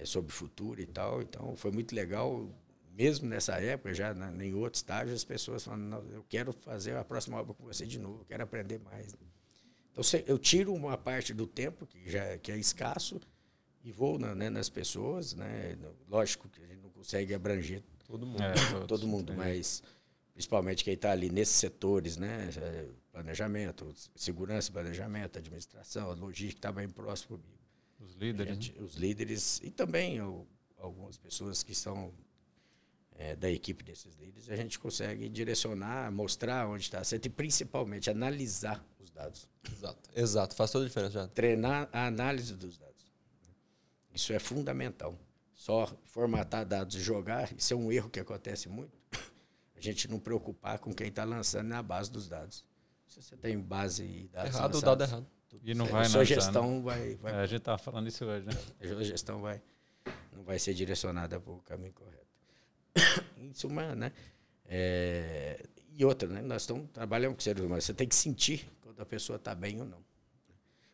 [0.00, 1.22] é, sobre o futuro e tal.
[1.22, 2.48] Então, foi muito legal,
[2.92, 6.96] mesmo nessa época, já na, em outro estágio, as pessoas falando, "Não, eu quero fazer
[6.96, 9.14] a próxima obra com você de novo, eu quero aprender mais.
[9.90, 13.20] Então, se- eu tiro uma parte do tempo, que já que é escasso,
[13.84, 15.34] e vou na- né, nas pessoas.
[15.34, 15.76] Né?
[16.08, 18.42] Lógico que a gente não consegue abranger Todo mundo.
[18.42, 18.52] É,
[18.82, 19.38] todos, todo mundo, entendi.
[19.48, 19.82] mas
[20.34, 22.50] principalmente quem está ali nesses setores, né?
[22.56, 27.58] É, Planejamento, segurança, planejamento, administração, logística, está bem próximo comigo.
[28.00, 28.56] Os líderes.
[28.56, 28.62] né?
[28.62, 30.46] Gente, os líderes e também o-
[30.78, 32.10] algumas pessoas que são
[33.16, 38.10] é, da equipe desses líderes, a gente consegue direcionar, mostrar onde está certo e principalmente
[38.10, 39.48] analisar os dados.
[39.70, 40.10] Exato.
[40.14, 40.54] Exato.
[40.56, 41.28] Faz toda a diferença, já.
[41.28, 43.06] Treinar a análise dos dados.
[44.14, 45.18] Isso é fundamental.
[45.54, 48.98] Só formatar dados e jogar, isso é um erro que acontece muito.
[49.76, 52.64] A gente não preocupar com quem está lançando na base dos dados.
[53.06, 55.26] Se você tem base e dados Errado, o lançados, dado errado.
[55.48, 56.42] tudo E não vai A sua analisar, né?
[56.42, 58.52] gestão vai, vai É, a gente tava falando isso hoje, né?
[58.80, 59.62] a gestão vai,
[60.32, 62.21] não vai ser direcionada para o caminho correto.
[63.38, 64.12] em suma, né?
[64.66, 66.40] É, e outra, né?
[66.42, 67.84] Nós estamos trabalhando com seres humanos.
[67.84, 70.02] Você tem que sentir quando a pessoa está bem ou não.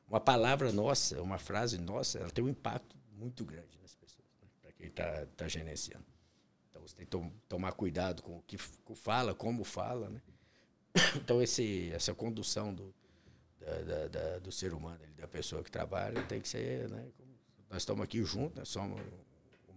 [0.08, 4.48] Uma palavra nossa, uma frase nossa, ela tem um impacto muito grande nas pessoas, né?
[4.62, 6.06] para quem está tá gerenciando.
[6.70, 8.56] Então você tem que tom- tomar cuidado com o que
[8.94, 10.22] fala, como fala, né?
[11.16, 12.94] Então esse, essa condução do,
[13.60, 17.06] da, da- da- do ser humano, da pessoa que trabalha, tem que ser, né?
[17.68, 18.98] Nós estamos aqui juntos, somos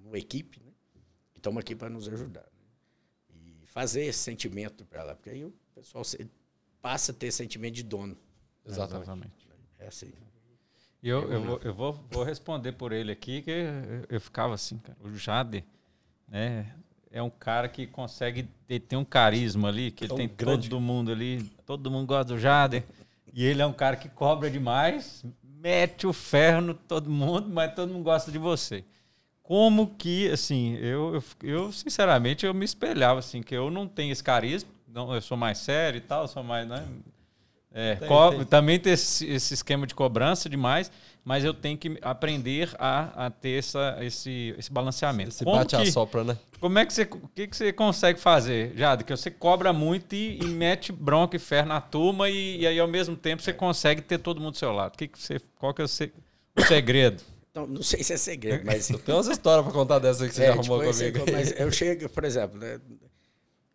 [0.05, 0.70] uma equipe, né?
[1.41, 2.41] Estamos aqui para nos ajudar.
[2.41, 3.35] né?
[3.63, 6.03] E fazer esse sentimento para lá, porque aí o pessoal
[6.79, 8.15] passa a ter sentimento de dono.
[8.63, 9.31] Exatamente.
[9.79, 10.11] É assim.
[11.01, 13.51] E eu, eu, vou, eu vou, vou responder por ele aqui, que
[14.07, 14.95] eu, ficava assim, cara.
[15.03, 15.65] O Jade,
[16.27, 16.75] né?
[17.09, 20.27] É um cara que consegue ter, tem um carisma ali, que ele É um tem
[20.29, 22.83] grande- todo mundo ali, todo mundo gosta do Jade.
[23.33, 27.73] E ele é um cara que cobra demais, mete o ferro no todo mundo, mas
[27.73, 28.85] todo mundo gosta de você.
[29.51, 34.23] Como que, assim, eu, eu, sinceramente, eu me espelhava, assim, que eu não tenho esse
[34.23, 36.87] carisma, não, eu sou mais sério e tal, sou mais, né?
[37.73, 38.45] É, Tem, tem.
[38.45, 40.89] também tem esse, esse esquema de cobrança demais,
[41.25, 45.35] mas eu tenho que aprender a, a ter essa, esse, esse balanceamento.
[45.43, 46.37] Como, bate a que, sopra, né?
[46.61, 49.03] como é que você, o que, que você consegue fazer, Jade?
[49.03, 52.79] Que você cobra muito e, e mete bronca e ferro na turma e, e aí
[52.79, 54.95] ao mesmo tempo você consegue ter todo mundo do seu lado.
[54.97, 56.13] Que, que você, qual que é o, se-
[56.57, 57.21] o segredo?
[57.53, 60.43] Não, não sei se é segredo, mas Tem umas histórias pra contar dessa que você
[60.43, 61.31] É, já arrumou tipo, esse- comigo.
[61.31, 62.79] mas eu chego, por exemplo, né,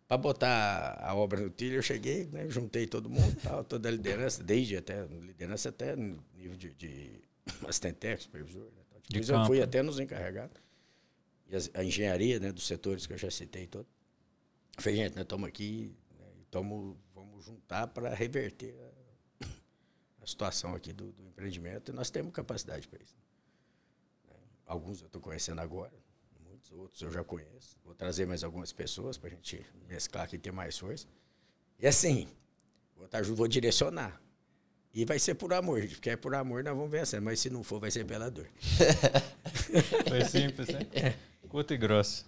[0.07, 3.91] para botar a obra no trilho, eu cheguei, né, juntei todo mundo, tal, toda a
[3.91, 7.21] liderança, desde até liderança até no nível de, de
[7.67, 8.63] assistente técnico, supervisor.
[8.65, 8.99] Né, tal.
[9.01, 10.57] De Depois eu fui até nos encarregados.
[11.49, 13.85] E as- a engenharia né, dos setores que eu já citei todo.
[14.79, 18.75] Falei, gente, nós estamos aqui, né, e tamo, vamos juntar para reverter
[19.41, 19.45] a,
[20.23, 23.15] a situação aqui do, do empreendimento e nós temos capacidade para isso.
[24.67, 25.93] Alguns eu estou conhecendo agora,
[26.45, 27.77] muitos outros eu já conheço.
[27.85, 31.07] Vou trazer mais algumas pessoas para a gente mesclar aqui e ter mais força.
[31.79, 32.27] E assim,
[32.95, 34.21] vou, junto, vou direcionar.
[34.93, 37.63] E vai ser por amor, porque é por amor nós vamos vencer, mas se não
[37.63, 38.49] for, vai ser pela dor.
[40.09, 41.15] Foi simples, né?
[41.47, 42.25] Curto e grosso.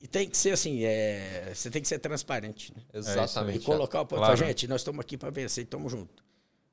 [0.00, 2.82] E tem que ser assim, é, você tem que ser transparente, né?
[2.92, 3.58] É Exatamente.
[3.58, 4.36] E colocar o ponto, Claro.
[4.36, 6.24] falar, gente, nós estamos aqui para vencer e estamos juntos.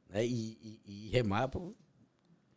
[0.10, 0.26] Né?
[0.26, 1.76] E, e, e remar para o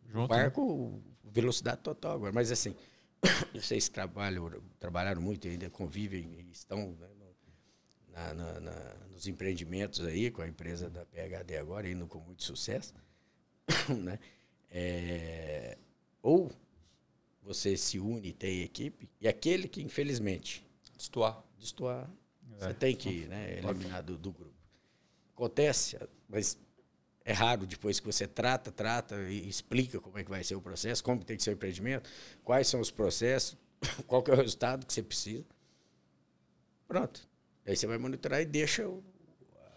[0.07, 0.43] Junto, né?
[0.43, 2.33] barco velocidade total agora.
[2.33, 2.75] Mas assim,
[3.55, 7.35] vocês trabalham, trabalharam muito e ainda convivem e estão né, no-
[8.13, 12.43] na- na- na- nos empreendimentos aí com a empresa da PHD agora, indo com muito
[12.43, 12.95] sucesso.
[14.03, 14.19] né?
[14.71, 15.77] É,
[16.23, 16.51] ou
[17.43, 20.65] você se une e tem equipe, e aquele que infelizmente
[20.97, 21.43] Destoar.
[21.59, 22.09] destoar,
[22.61, 22.67] É.
[22.69, 24.55] você tem que né, eliminar do, do grupo.
[25.35, 26.57] Acontece, mas
[27.25, 30.61] é raro depois que você trata, trata e explica como é que vai ser o
[30.61, 32.09] processo, como tem que ser o empreendimento,
[32.45, 33.57] quais são os processos,
[34.07, 35.45] qual que é o resultado que você precisa.
[36.89, 37.27] Pronto.
[37.67, 39.03] Aí você vai monitorar e deixa o,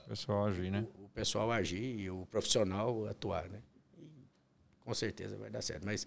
[0.06, 0.88] O pessoal agir, né?
[0.98, 3.62] o pessoal agir e o profissional atuar, né?
[3.98, 4.10] E,
[4.84, 5.86] com certeza vai dar certo.
[5.86, 6.06] Mas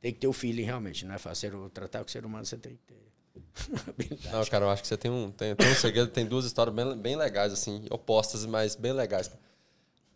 [0.00, 1.68] tem que ter o feeling realmente, não é fácil.
[1.70, 3.06] Tratar com o ser humano, você tem que ter
[3.90, 4.32] habilidade.
[4.32, 6.74] Não, cara, eu acho que você tem um, tem, tem um segredo, tem duas histórias
[6.74, 9.30] bem, bem legais, assim, opostas, mas bem legais.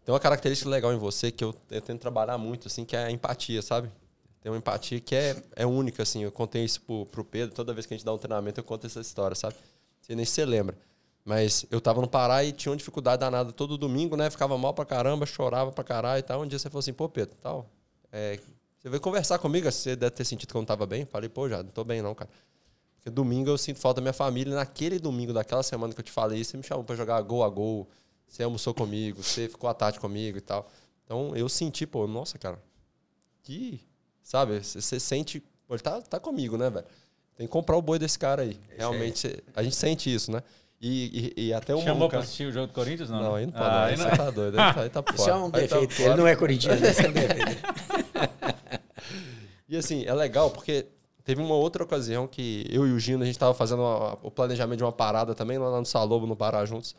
[0.04, 3.04] Tem uma característica legal em você que eu, eu tento trabalhar muito, assim, que é
[3.04, 3.90] a empatia, sabe?
[4.42, 6.22] Tem uma empatia que é, é única, assim.
[6.24, 8.64] Eu contei isso pro, pro Pedro, toda vez que a gente dá um treinamento, eu
[8.64, 9.54] conto essa história, sabe?
[10.00, 10.76] Você nem se lembra.
[11.24, 14.30] Mas eu tava no Pará e tinha uma dificuldade danada todo domingo, né?
[14.30, 16.40] Ficava mal pra caramba, chorava pra caralho e tal.
[16.40, 17.68] Um dia você falou assim, pô, Pedro, tal,
[18.10, 18.40] é,
[18.78, 21.04] você veio conversar comigo, você deve ter sentido que eu não tava bem.
[21.04, 22.30] Falei, pô, já, não tô bem não, cara.
[22.96, 24.54] Porque domingo eu sinto falta da minha família.
[24.54, 27.48] Naquele domingo daquela semana que eu te falei, você me chamou pra jogar gol a
[27.48, 27.86] gol,
[28.30, 30.70] você almoçou comigo, você ficou à tarde comigo e tal.
[31.04, 32.62] Então eu senti, pô, nossa, cara,
[33.42, 33.80] que
[34.30, 34.62] Sabe?
[34.62, 35.42] Você sente.
[35.66, 36.86] Pô, ele tá, tá comigo, né, velho?
[37.36, 38.56] Tem que comprar o boi desse cara aí.
[38.78, 40.40] Realmente, a gente sente isso, né?
[40.80, 43.20] E, e, e até o Chamou pra assistir o jogo do Corinthians, não?
[43.20, 43.64] Não, aí não pode.
[43.64, 44.08] Ah, aí não.
[44.08, 44.56] Você tá doido.
[44.56, 45.96] Aí tá, tá Isso é um tá defeito.
[45.96, 47.62] Tá ele não é corintiano, esse é um defeito.
[49.68, 50.86] e assim, é legal porque
[51.24, 54.30] teve uma outra ocasião que eu e o Gino, a gente tava fazendo uma, o
[54.30, 56.94] planejamento de uma parada também lá no Salobo, no Pará, juntos.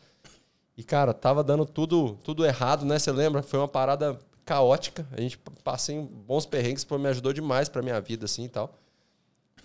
[0.76, 2.98] E, cara, tava dando tudo, tudo errado, né?
[2.98, 3.42] Você lembra?
[3.42, 5.06] Foi uma parada caótica.
[5.12, 8.74] A gente passei bons perrengues, pô, me ajudou demais pra minha vida, assim e tal.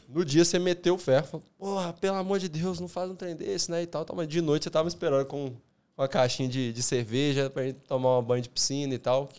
[0.08, 3.16] No dia você meteu o ferro, falou, porra, pelo amor de Deus, não faz um
[3.16, 3.82] trem desse, né?
[3.82, 4.16] E tal, tal.
[4.16, 5.54] Mas de noite você tava esperando com
[5.98, 9.30] uma caixinha de, de cerveja pra gente tomar um banho de piscina e tal.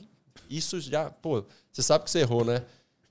[0.51, 2.65] Isso já, pô, você sabe que você errou, né?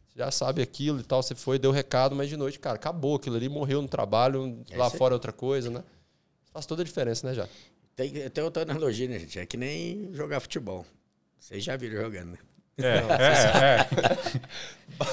[0.08, 1.24] Você já sabe aquilo e tal.
[1.24, 4.78] Você foi, deu recado, mas de noite, cara, acabou aquilo ali, morreu no trabalho, é
[4.78, 5.84] lá fora é outra coisa, né?
[6.52, 7.48] Faz toda a diferença, né, já?
[7.98, 9.40] Tem, tem outra analogia, né, gente?
[9.40, 10.86] É que nem jogar futebol.
[11.40, 12.38] Vocês já viram jogando, né?
[12.78, 13.88] É, é,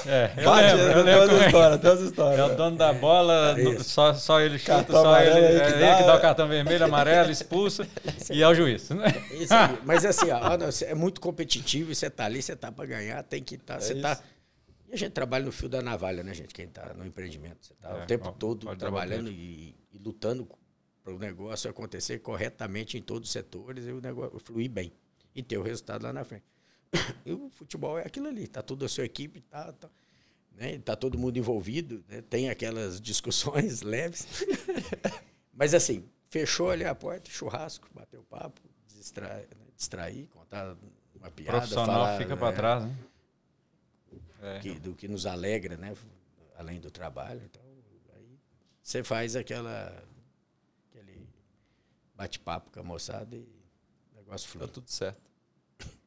[0.05, 0.11] é.
[0.11, 0.33] é.
[0.37, 2.39] Eu Bate, lembro, eu lembro umas histórias, tem umas histórias.
[2.39, 5.79] É o dono da bola, é só, só ele chuta, cartão só ele, é, que
[5.79, 7.87] dá, ele que dá o cartão vermelho, amarelo, expulsa
[8.29, 8.87] e é o juiz.
[8.91, 9.05] Né?
[9.31, 9.79] Isso aí.
[9.83, 10.39] Mas assim, ó,
[10.85, 13.75] é muito competitivo você tá ali, você tá para ganhar, tem que estar.
[13.75, 14.21] Tá, você tá.
[14.87, 16.53] E a gente trabalha no fio da navalha, né, gente?
[16.53, 17.65] Quem tá no empreendimento.
[17.65, 20.47] Você tá é, o tempo ó, todo trabalhando e, e lutando
[21.05, 24.91] para o negócio acontecer corretamente em todos os setores e o negócio fluir bem
[25.35, 26.43] e ter o resultado lá na frente.
[27.23, 29.87] E o futebol é aquilo ali, tá toda a sua equipe, tá, tá,
[30.53, 34.25] né, tá todo mundo envolvido, né, tem aquelas discussões leves.
[35.53, 40.75] Mas assim, fechou ali a porta, churrasco, bateu papo, distrair, né, distrair contar
[41.13, 41.57] uma piada.
[41.57, 42.97] O profissional falar, fica para né, trás, né?
[44.41, 44.59] É.
[44.59, 45.95] Que, do que nos alegra, né?
[46.57, 47.41] Além do trabalho.
[47.45, 47.61] Então,
[48.15, 48.39] aí
[48.81, 50.03] você faz aquela
[52.15, 53.47] bate-papo com a moçada e
[54.13, 54.65] o negócio flui.
[54.65, 55.21] Tá tudo certo.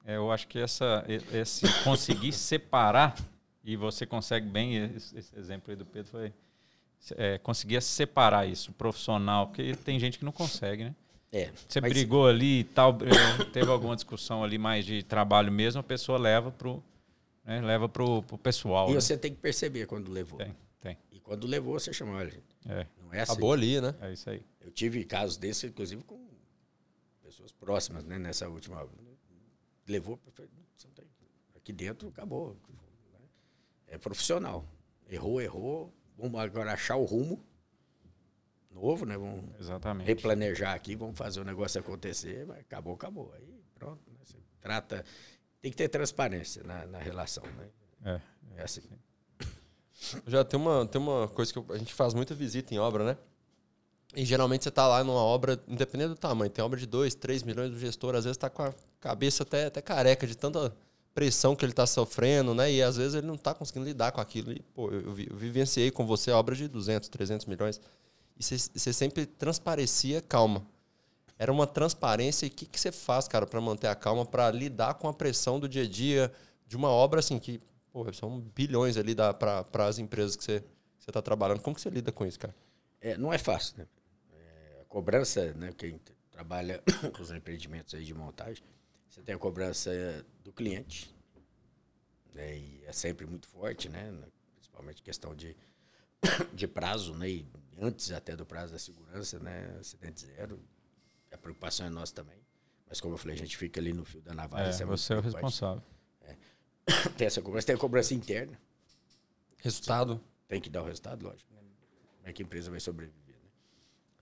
[0.05, 3.15] É, eu acho que essa, esse conseguir separar,
[3.63, 6.33] e você consegue bem, esse, esse exemplo aí do Pedro foi
[7.17, 10.95] é, conseguir separar isso, profissional, porque tem gente que não consegue, né?
[11.31, 11.93] É, você mas...
[11.93, 16.19] brigou ali e tal, é, teve alguma discussão ali mais de trabalho mesmo, a pessoa
[16.19, 16.83] leva pro,
[17.45, 18.89] né, leva pro, pro pessoal.
[18.89, 19.01] E né?
[19.01, 20.39] você tem que perceber quando levou.
[20.39, 20.97] Tem, tem.
[21.13, 22.33] E quando levou, você chama, olha,
[22.67, 22.87] é.
[23.09, 23.33] Não é assim.
[23.33, 23.95] Acabou ali, né?
[24.01, 24.45] É isso aí.
[24.61, 26.29] Eu tive casos desses, inclusive, com
[27.23, 28.87] pessoas próximas, né, nessa última
[29.87, 30.21] levou
[31.57, 32.57] aqui dentro, acabou.
[33.87, 34.67] É profissional.
[35.09, 35.95] Errou, errou.
[36.17, 37.43] Vamos agora achar o rumo
[38.71, 39.17] novo, né?
[39.17, 40.07] Vamos Exatamente.
[40.07, 43.33] replanejar aqui, vamos fazer o negócio acontecer, mas acabou, acabou.
[43.35, 44.11] Aí pronto.
[44.11, 44.19] Né?
[44.25, 45.05] Você trata.
[45.61, 47.69] Tem que ter transparência na, na relação, né?
[48.05, 48.21] É.
[48.57, 48.83] É assim.
[50.27, 53.17] Já tem uma, tem uma coisa que a gente faz muita visita em obra, né?
[54.15, 57.43] E geralmente você está lá numa obra, independente do tamanho, tem obra de 2, 3
[57.43, 60.75] milhões, do gestor às vezes está com a cabeça até, até careca de tanta
[61.15, 62.73] pressão que ele está sofrendo, né?
[62.73, 64.53] E às vezes ele não está conseguindo lidar com aquilo.
[64.53, 67.81] E, pô, eu, eu, vivenciei com você obras de 200, 300 milhões
[68.39, 70.65] e você sempre transparecia calma.
[71.37, 72.47] Era uma transparência.
[72.47, 75.59] E o que você faz, cara, para manter a calma, para lidar com a pressão
[75.59, 76.33] do dia a dia
[76.67, 77.61] de uma obra assim que,
[78.05, 80.65] pô, são bilhões ali para as empresas que você
[81.07, 81.61] está trabalhando.
[81.61, 82.55] Como que você lida com isso, cara?
[83.01, 83.87] É, não é fácil, né?
[84.33, 85.73] É, a cobrança, né?
[85.77, 86.83] Quem trabalha
[87.15, 88.63] com os empreendimentos aí de montagem,
[89.09, 89.91] você tem a cobrança
[90.45, 91.15] do cliente,
[92.33, 92.57] né?
[92.57, 94.15] E é sempre muito forte, né?
[94.55, 95.57] Principalmente questão de,
[96.55, 97.29] de prazo, né?
[97.29, 97.47] E
[97.81, 99.77] antes até do prazo da segurança, né?
[99.81, 100.61] Acidente zero.
[101.33, 102.39] A preocupação é nossa também.
[102.89, 104.71] Mas como eu falei, a gente fica ali no fio da navalha.
[104.71, 105.83] É, é você é o responsável.
[107.17, 108.59] Tem essa cobrança, tem a cobrança interna.
[109.59, 110.21] Resultado?
[110.47, 111.53] Tem que dar o resultado, lógico.
[111.53, 111.61] Né?
[112.17, 113.35] Como é que a empresa vai sobreviver?
[113.35, 113.51] Né?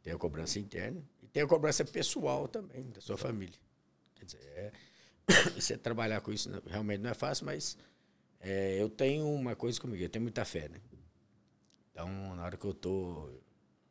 [0.03, 3.59] Tem a cobrança interna e tem a cobrança pessoal também, da sua família.
[4.15, 4.73] Quer dizer, é,
[5.55, 7.77] você trabalhar com isso realmente não é fácil, mas
[8.41, 10.81] é, eu tenho uma coisa comigo, eu tenho muita fé, né?
[11.91, 13.31] Então, na hora que eu tô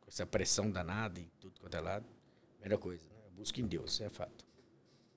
[0.00, 2.06] com essa pressão danada e tudo quanto é lado,
[2.52, 3.16] primeira coisa, né?
[3.26, 4.45] Eu busco em Deus, é fato.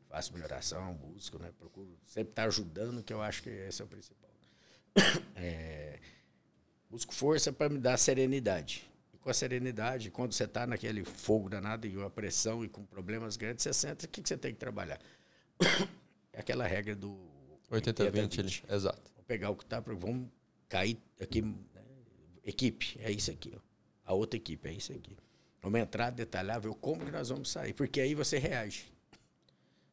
[0.10, 1.52] Faço melhoração, busco, né?
[1.58, 4.30] Procuro sempre estar ajudando, que eu acho que esse é o principal.
[5.36, 6.00] É,
[6.90, 8.92] busco força para me dar serenidade.
[9.14, 12.84] E com a serenidade, quando você está naquele fogo danado e uma pressão e com
[12.84, 15.00] problemas grandes, você senta, o que, que você tem que trabalhar?
[16.32, 17.18] É aquela regra do
[17.72, 19.12] 80-20, exato.
[19.12, 20.30] Vamos pegar o que está, vamos
[20.70, 21.58] cair aqui, né?
[22.46, 23.52] equipe, é isso aqui.
[23.56, 23.60] Ó.
[24.06, 25.18] A outra equipe, é isso aqui.
[25.62, 28.92] Vamos entrar, detalhar, ver como que nós vamos sair, porque aí você reage.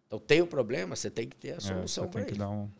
[0.06, 2.42] Então tem o problema, você tem que ter a solução é, para ele.
[2.42, 2.70] Um...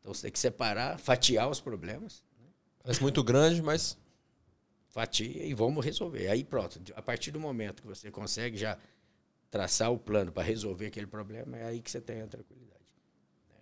[0.00, 2.22] Então você tem que separar, fatiar os problemas.
[2.38, 2.46] Né?
[2.82, 3.96] Parece muito grande, mas.
[4.88, 6.28] Fatia e vamos resolver.
[6.28, 8.78] Aí pronto, a partir do momento que você consegue já
[9.50, 12.80] traçar o plano para resolver aquele problema, é aí que você tem a tranquilidade.
[13.50, 13.56] Né?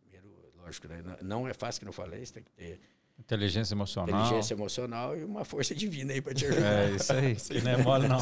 [0.00, 1.02] Primeiro, lógico, né?
[1.22, 2.80] não é fácil que não falei, você tem que ter
[3.20, 4.20] Inteligência emocional.
[4.20, 6.66] Inteligência emocional e uma força divina aí para te ajudar.
[6.66, 7.32] É isso aí.
[7.36, 8.18] Isso não é mole, não.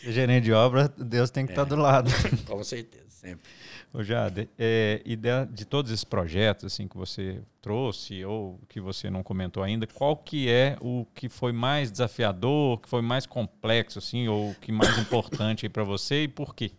[0.00, 2.10] Gerente de obra, Deus tem que estar é, tá do lado.
[2.46, 3.48] Com certeza, sempre.
[3.92, 8.78] Ô Jade, é, e de, de, todos esses projetos assim que você trouxe ou que
[8.78, 13.24] você não comentou ainda, qual que é o que foi mais desafiador, que foi mais
[13.24, 16.72] complexo, assim, ou que mais importante para você e por quê,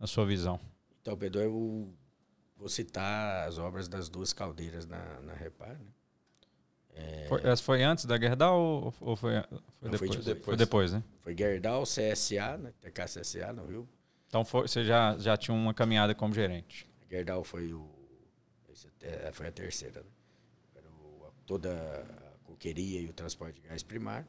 [0.00, 0.58] na sua visão?
[1.02, 1.92] Então, Pedro, eu
[2.56, 5.95] vou citar as obras das duas caldeiras na, na Repar, né?
[6.96, 7.26] É...
[7.28, 9.34] Foi, essa foi antes da Gerdau ou, ou foi,
[9.80, 10.14] foi, depois?
[10.14, 10.44] foi, depois?
[10.44, 11.04] Foi depois, né?
[11.20, 12.72] Foi Gerdau, CSA, né?
[12.80, 13.88] TKCSA no Rio.
[14.28, 16.88] Então foi, você já, já tinha uma caminhada como gerente?
[17.06, 17.86] A Gerdau foi, o,
[19.32, 20.10] foi a terceira, né?
[20.74, 24.26] Era o, toda a coqueria e o transporte de gás primário.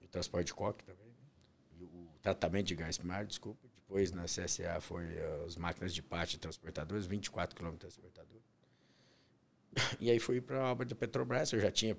[0.00, 1.06] E o transporte de coque também.
[1.06, 1.14] Né?
[1.80, 3.68] E o tratamento de gás primário, desculpa.
[3.74, 5.06] Depois na CSA foi
[5.44, 8.40] as máquinas de parte transportadores, 24 km transportador.
[10.00, 11.96] E aí fui para a obra da Petrobras, eu já tinha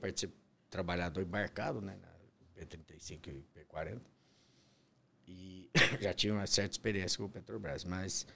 [0.69, 4.01] trabalhado embarcado, né, na P35 e P40.
[5.27, 5.69] E
[6.01, 8.27] já tinha uma certa experiência com a Petrobras, mas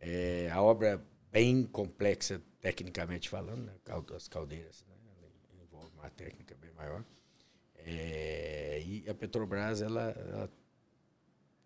[0.00, 3.74] é, a obra bem complexa tecnicamente falando, né,
[4.14, 4.94] as caldeiras, né,
[5.62, 7.04] envolve uma técnica bem maior.
[7.76, 10.50] É, e a Petrobras ela, ela,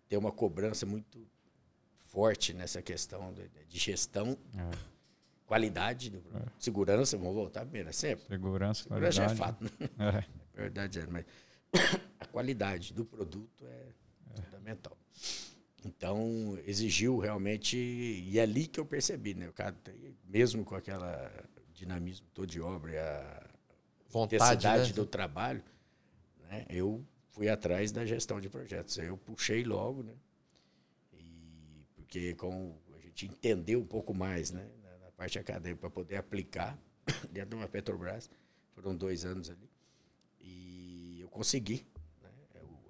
[0.07, 1.25] tem uma cobrança muito
[2.07, 4.37] forte nessa questão de, de gestão.
[4.57, 4.98] É
[5.49, 6.41] qualidade, é.
[6.59, 8.23] segurança, vamos voltar primeiro, é sempre.
[8.27, 9.63] Segurança, segurança já é fato.
[9.63, 9.69] Né?
[10.55, 10.61] É.
[10.61, 11.25] Verdade é, mas
[12.19, 13.87] a qualidade do produto é,
[14.37, 14.95] é, fundamental.
[15.83, 19.49] Então, exigiu realmente, e é ali que eu percebi, né?
[19.49, 19.75] O cara,
[20.23, 21.31] mesmo com aquela
[21.73, 23.49] dinamismo todo de obra e a
[24.09, 24.93] vontade né?
[24.93, 25.63] do trabalho,
[26.41, 26.65] né?
[26.69, 28.97] eu fui atrás da gestão de projetos.
[28.97, 30.13] Eu puxei logo, né?
[31.13, 34.67] E porque com a gente entendeu um pouco mais, né?
[35.19, 36.79] Parte acadêmica para poder aplicar
[37.29, 38.31] dentro de uma Petrobras.
[38.73, 39.69] Foram dois anos ali.
[40.39, 41.85] E eu consegui
[42.21, 42.29] né,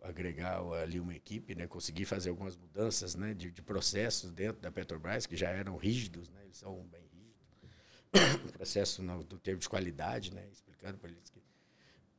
[0.03, 4.71] agregar ali uma equipe, né, consegui fazer algumas mudanças né, de, de, processos dentro da
[4.71, 8.45] Petrobras, que já eram rígidos, né, eles são bem rígidos.
[8.45, 11.41] o processo no, do termo de qualidade, né, explicando para eles que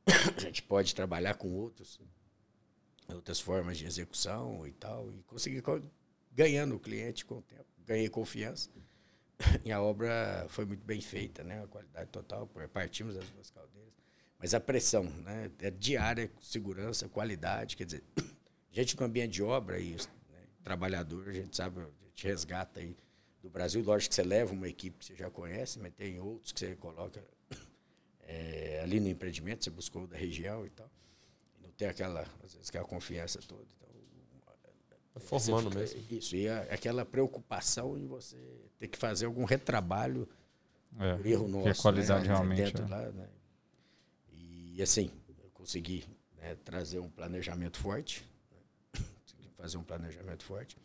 [0.36, 2.00] a gente pode trabalhar com outros,
[3.06, 5.62] outras formas de execução e tal, e consegui
[6.32, 8.68] ganhando o cliente com o tempo, ganhei confiança.
[9.64, 11.62] e a obra foi muito bem feita, né?
[11.62, 13.92] A qualidade total, partimos das duas caldeiras.
[14.38, 15.50] Mas a pressão, né?
[15.60, 18.04] É diária, segurança, qualidade, quer dizer,
[18.70, 20.42] gente no ambiente de obra e né?
[20.62, 22.96] trabalhador, a gente sabe, a gente resgata aí
[23.42, 23.82] do Brasil.
[23.82, 26.76] Lógico que você leva uma equipe que você já conhece, mas tem outros que você
[26.76, 27.22] coloca
[28.22, 30.90] é, ali no empreendimento, você buscou da região e tal.
[31.62, 33.66] Não tem aquela, às vezes, aquela confiança toda.
[33.78, 33.86] Tá
[35.18, 36.04] formando fica, mesmo.
[36.10, 38.36] Isso, e a, aquela preocupação em você
[38.78, 40.28] ter que fazer algum retrabalho
[40.98, 41.64] é, por erro nosso.
[41.64, 42.62] Que a qualidade né, realmente.
[42.62, 42.88] Dentro é.
[42.88, 43.28] lá, né?
[44.32, 45.10] E assim,
[45.42, 46.04] eu consegui
[46.38, 49.04] né, trazer um planejamento forte, né?
[49.24, 50.76] consegui fazer um planejamento forte.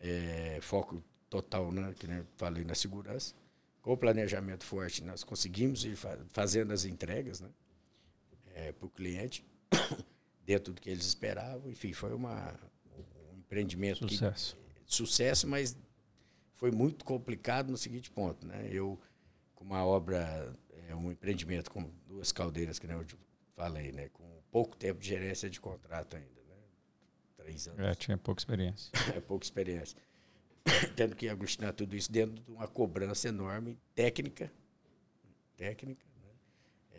[0.00, 3.34] É, foco total, né, que nem falei, na segurança.
[3.80, 5.96] Com o planejamento forte, nós conseguimos ir
[6.28, 7.48] fazendo as entregas né,
[8.54, 9.44] é, para o cliente,
[10.44, 11.70] dentro do que eles esperavam.
[11.70, 12.58] Enfim, foi uma,
[13.52, 14.56] empreendimento sucesso.
[14.56, 15.76] Que, sucesso, mas
[16.54, 18.68] foi muito complicado no seguinte ponto, né?
[18.70, 18.98] Eu
[19.54, 20.56] com uma obra,
[20.88, 23.04] é um empreendimento com duas caldeiras que eu
[23.54, 24.08] falei, né?
[24.08, 26.56] Com pouco tempo de gerência de contrato ainda, né?
[27.36, 27.80] Três anos.
[27.80, 28.90] É, tinha pouca experiência.
[29.14, 29.98] é pouca experiência.
[30.96, 34.50] Tendo que aglutinar tudo isso dentro de uma cobrança enorme, técnica,
[35.56, 36.30] técnica, né?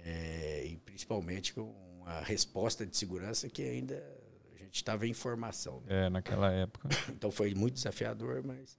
[0.05, 4.22] É, e principalmente com uma resposta de segurança que ainda
[4.71, 5.81] estava em formação.
[5.81, 6.05] Né?
[6.05, 6.89] É, naquela época.
[7.09, 8.77] Então foi muito desafiador, mas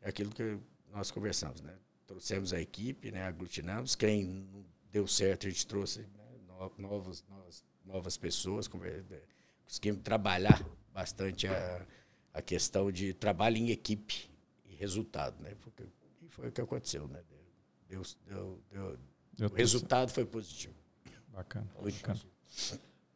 [0.00, 0.58] é aquilo que
[0.92, 1.74] nós conversamos, né?
[2.06, 3.22] Trouxemos a equipe, né?
[3.24, 3.94] aglutinamos.
[3.94, 6.08] Quem não deu certo, a gente trouxe né?
[6.78, 8.68] novos, novas, novas pessoas.
[8.68, 9.20] Né?
[9.64, 11.86] Conseguimos trabalhar bastante a,
[12.32, 14.30] a questão de trabalho em equipe
[14.64, 15.54] e resultado, né?
[15.60, 15.84] Porque,
[16.22, 17.22] e foi o que aconteceu, né?
[17.88, 18.98] Deu, deu, deu,
[19.34, 20.74] deu o resultado foi positivo.
[21.28, 21.68] Bacana.
[21.80, 22.20] Muito bacana.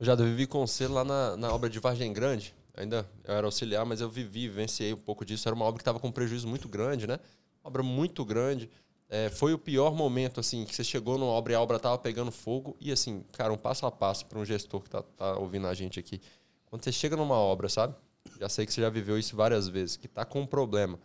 [0.01, 2.55] Eu já vivi com você lá na, na obra de Vargem Grande.
[2.75, 5.47] Ainda eu era auxiliar, mas eu vivi, vivenciei um pouco disso.
[5.47, 7.21] Era uma obra que estava com um prejuízo muito grande, né?
[7.63, 8.71] Obra muito grande.
[9.11, 11.99] É, foi o pior momento, assim, que você chegou numa obra e a obra estava
[11.99, 12.75] pegando fogo.
[12.81, 15.75] E, assim, cara, um passo a passo para um gestor que está tá ouvindo a
[15.75, 16.19] gente aqui.
[16.65, 17.95] Quando você chega numa obra, sabe?
[18.39, 20.99] Já sei que você já viveu isso várias vezes, que está com um problema.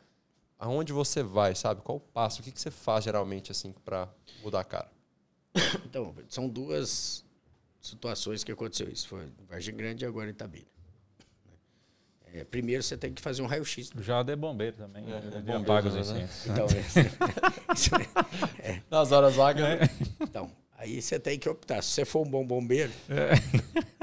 [0.57, 1.81] Aonde você vai, sabe?
[1.81, 2.39] Qual o passo?
[2.39, 4.07] O que, que você faz geralmente, assim, para
[4.41, 4.89] mudar a cara?
[5.83, 7.24] Então, são duas
[7.87, 9.07] situações que aconteceu isso.
[9.07, 10.65] Foi em Vargem Grande e agora em Itabira.
[12.33, 13.91] É, primeiro você tem que fazer um raio-x.
[14.01, 15.05] Já é bombeiro também.
[15.05, 16.29] É, é bombeiro, paga os né?
[16.45, 16.67] Então,
[18.61, 19.63] é, é, Nas horas vagas.
[19.63, 19.89] Né?
[20.19, 21.81] Então, aí você tem que optar.
[21.81, 23.35] Se você for um bom bombeiro, é.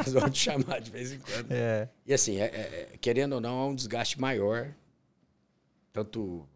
[0.00, 1.52] eles vão te chamar de vez em quando.
[1.52, 1.90] É.
[2.06, 2.36] E assim,
[3.02, 4.72] querendo ou não, há um desgaste maior,
[5.92, 6.48] tanto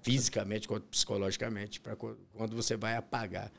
[0.00, 3.52] fisicamente quanto psicologicamente, para quando você vai apagar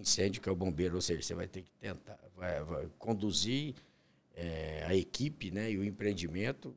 [0.00, 0.94] incêndio, que é o bombeiro.
[0.96, 3.74] Ou seja, você vai ter que tentar vai, vai conduzir
[4.86, 6.74] a equipe né, e o empreendimento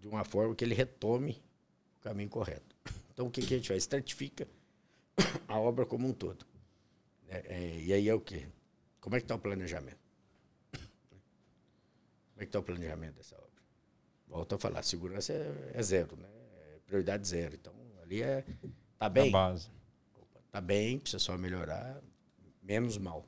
[0.00, 1.42] de uma forma que ele retome
[1.96, 2.76] o caminho correto.
[3.18, 3.82] Então, o que, que a gente faz?
[3.82, 4.46] Estratifica
[5.48, 6.46] a obra como um todo.
[7.26, 8.46] É, é, e aí é o quê?
[9.00, 9.98] Como é que está o planejamento?
[10.70, 13.48] Como é que está o planejamento dessa obra?
[14.28, 16.28] Volto a falar, segurança é, é zero, né?
[16.28, 17.56] É prioridade zero.
[17.56, 18.44] Então, ali é...
[18.96, 19.30] Tá bem?
[19.30, 19.68] A base.
[20.14, 22.00] Opa, tá bem, precisa só melhorar,
[22.68, 23.26] menos mal.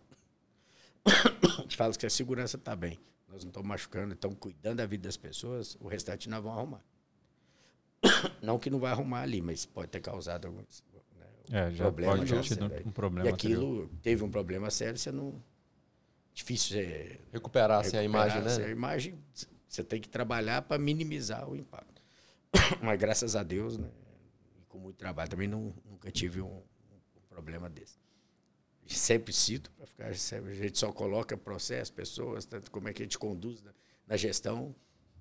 [1.05, 4.87] A gente fala que a segurança está bem nós não estamos machucando, estamos cuidando da
[4.87, 6.85] vida das pessoas, o restante nós vamos arrumar.
[8.43, 10.83] Não que não vai arrumar ali, mas pode ter causado alguns
[11.17, 12.17] né, é, já problema.
[12.17, 13.29] Pode ter tido um problema.
[13.29, 15.41] E aquilo teve um problema sério, você não.
[16.35, 17.21] Difícil você.
[17.33, 18.57] Recuperar, a imagem, né?
[18.57, 19.19] A imagem,
[19.69, 22.03] você tem que trabalhar para minimizar o impacto.
[22.83, 23.91] Mas graças a Deus, né?
[24.61, 27.99] E com muito trabalho, também não, nunca tive um, um problema desse
[28.97, 33.03] sempre cito, para ficar sempre, a gente só coloca processo, pessoas, tanto como é que
[33.03, 33.73] a gente conduz na,
[34.07, 34.75] na gestão,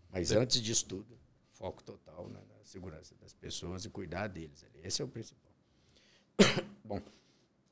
[0.09, 0.37] mas Sim.
[0.37, 1.19] antes disso tudo,
[1.51, 4.65] foco total né, na segurança das pessoas e cuidar deles.
[4.83, 5.51] Esse é o principal.
[6.83, 7.01] Bom,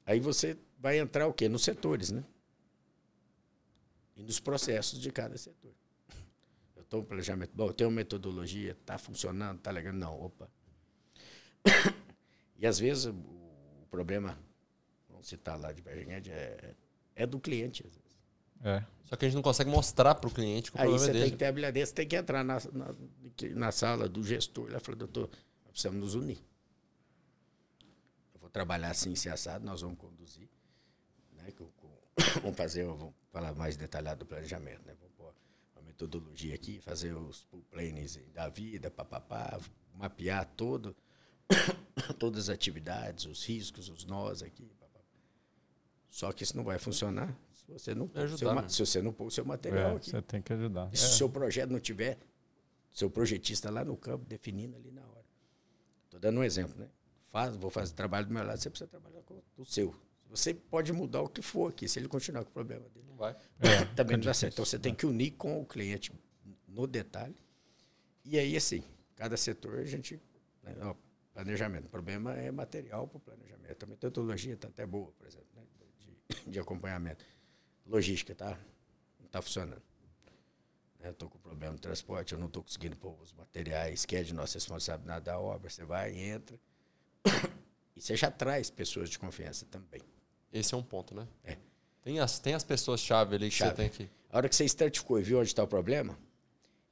[0.06, 1.50] aí você vai entrar o quê?
[1.50, 2.24] Nos setores, né?
[4.16, 5.74] E nos processos de cada setor.
[6.76, 9.93] Eu estou no planejamento, bom, eu tenho uma metodologia, está funcionando, está legal?
[9.93, 10.50] Não, opa.
[12.60, 14.36] E às vezes o problema
[15.18, 16.76] vamos citar lá de Bergenhead, é,
[17.15, 18.07] é do cliente, às vezes.
[18.63, 18.84] É.
[19.05, 21.13] Só que a gente não consegue mostrar para o cliente que o Aí problema é
[21.13, 21.24] dele.
[21.26, 22.95] tem que ter habilidade, você tem que entrar na, na,
[23.55, 25.30] na sala do gestor e falar, doutor,
[25.63, 26.39] nós precisamos nos unir.
[28.34, 30.49] Eu vou trabalhar assim, se assado, nós vamos conduzir.
[31.34, 31.89] Né, com, com,
[32.41, 34.95] vamos fazer, vamos falar mais detalhado do planejamento, né?
[34.99, 35.34] Vamos pôr
[35.76, 39.59] uma metodologia aqui, fazer os pool planes da vida, papapá,
[39.95, 40.95] mapear todo,
[42.20, 44.70] todas as atividades, os riscos, os nós aqui,
[46.18, 48.70] só que isso não vai funcionar se você não ajudar, seu, né?
[48.70, 50.09] se você não pôr o seu material é, aqui.
[50.09, 50.89] Você tem que ajudar.
[50.91, 51.11] E se o é.
[51.11, 52.18] seu projeto não tiver
[52.91, 55.26] seu projetista lá no campo definindo ali na hora.
[56.05, 56.89] Estou dando um exemplo, né?
[57.28, 59.93] Faz, vou fazer trabalho do meu lado, você precisa trabalhar com o seu.
[60.32, 63.05] Você pode mudar o que for aqui, se ele continuar com o problema dele.
[63.07, 63.36] Não vai.
[63.59, 64.53] É, também não dá certo.
[64.53, 66.11] Então você tem que unir com o cliente
[66.68, 67.38] no detalhe.
[68.26, 68.84] E aí, assim,
[69.15, 70.20] cada setor a gente.
[70.63, 70.95] Né, ó,
[71.32, 71.86] planejamento.
[71.86, 73.84] O problema é material para o planejamento.
[73.84, 75.57] A metodologia está até boa, por exemplo
[76.58, 77.24] de acompanhamento.
[77.86, 78.58] Logística, tá?
[79.20, 79.82] Não está funcionando.
[80.99, 84.24] Eu estou com problema no transporte, eu não estou conseguindo pôr os materiais, que é
[84.24, 85.70] de nossa responsabilidade da obra.
[85.70, 86.60] Você vai, entra.
[87.95, 90.01] E você já traz pessoas de confiança também.
[90.51, 91.28] Esse é um ponto, né?
[91.43, 91.58] É.
[92.01, 93.72] Tem as, tem as pessoas-chave ali que chave.
[93.72, 94.12] você tem que.
[94.30, 96.18] A hora que você estratificou e viu onde está o problema,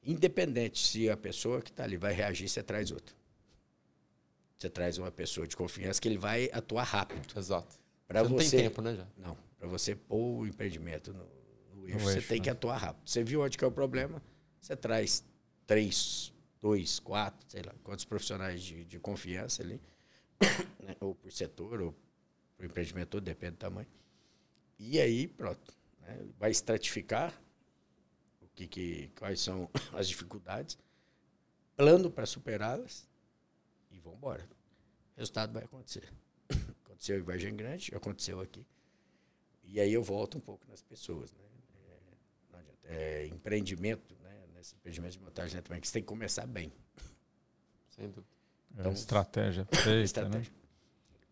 [0.03, 3.15] independente se a pessoa que está ali vai reagir, você traz outra.
[4.57, 7.37] Você traz uma pessoa de confiança que ele vai atuar rápido.
[7.37, 7.75] Exato.
[8.07, 9.07] Para você, você, não tem tempo, né, já?
[9.17, 9.37] Não.
[9.65, 11.27] Para você pôr o empreendimento no,
[11.73, 12.43] no eixo, no você eixo, tem né?
[12.43, 13.09] que atuar rápido.
[13.09, 14.21] Você viu onde que é o problema,
[14.61, 15.25] você traz
[15.65, 19.81] três, dois, quatro, sei lá, quantos profissionais de, de confiança ali,
[20.83, 20.95] né?
[20.99, 21.95] ou por setor, ou
[22.55, 23.87] por empreendimento todo, depende do tamanho.
[24.77, 25.75] E aí, pronto.
[26.01, 26.27] Né?
[26.37, 27.33] Vai estratificar
[28.41, 30.77] o que, que, quais são as dificuldades,
[31.75, 33.09] plano para superá-las
[33.89, 34.47] e vamos embora.
[35.15, 36.13] O resultado vai acontecer.
[36.85, 38.63] Aconteceu em Vargem Grande, aconteceu aqui.
[39.67, 41.39] E aí eu volto um pouco nas pessoas, né?
[42.87, 44.45] É, é, empreendimento, né?
[44.53, 46.71] Nesse empreendimento de montagem também, que você tem que começar bem.
[47.89, 48.35] Sem dúvida.
[48.73, 50.57] Então, é estratégia feita, estratégia, né?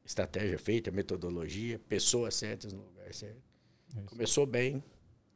[0.05, 3.41] estratégia feita, metodologia, pessoas certas no lugar certo.
[3.97, 4.83] É Começou bem.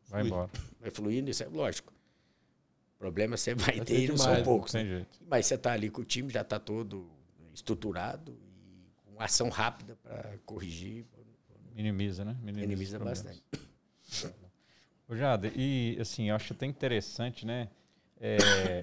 [0.07, 0.51] Vai flui, embora.
[0.79, 1.93] Vai fluindo, isso é lógico.
[2.97, 4.73] Problema você vai, vai ter e não são poucos.
[4.73, 5.05] Né?
[5.27, 7.09] Mas você está ali com o time, já está todo
[7.53, 11.05] estruturado e com ação rápida para corrigir.
[11.77, 12.35] Minimiza, né?
[12.41, 13.43] Minimiza, minimiza bastante.
[15.07, 17.67] Ô, Jada, e assim, eu acho até interessante, né?
[18.19, 18.81] É,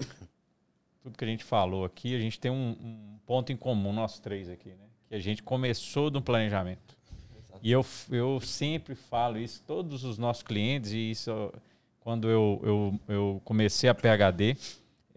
[1.03, 4.17] tudo que a gente falou aqui, a gente tem um, um, ponto em comum, nós
[4.17, 4.85] três aqui, né?
[5.09, 6.95] Que a gente começou do planejamento.
[7.37, 7.59] Exato.
[7.61, 11.51] E eu, eu sempre falo isso, todos os nossos clientes, e isso
[11.99, 14.55] quando eu, eu, eu comecei a PHD,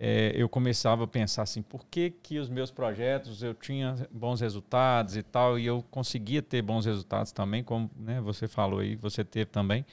[0.00, 4.40] é, eu começava a pensar assim, por que, que os meus projetos eu tinha bons
[4.40, 8.94] resultados e tal, e eu conseguia ter bons resultados também, como né, você falou aí,
[8.94, 9.84] você teve também.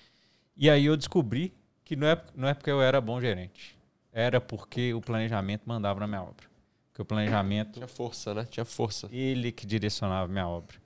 [0.56, 1.52] E aí eu descobri
[1.84, 3.76] que não é, não é porque eu era bom gerente,
[4.14, 6.46] era porque o planejamento mandava na minha obra.
[6.94, 7.74] Que o planejamento.
[7.74, 8.48] Tinha força, né?
[8.50, 9.10] Tinha força.
[9.12, 10.78] Ele que direcionava a minha obra.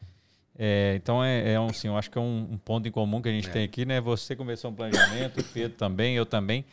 [0.57, 3.22] É, então é, é um, assim, eu acho que é um, um ponto em comum
[3.22, 3.51] que a gente é.
[3.51, 4.01] tem aqui, né?
[4.01, 6.65] Você começou um planejamento, o Pedro também, eu também.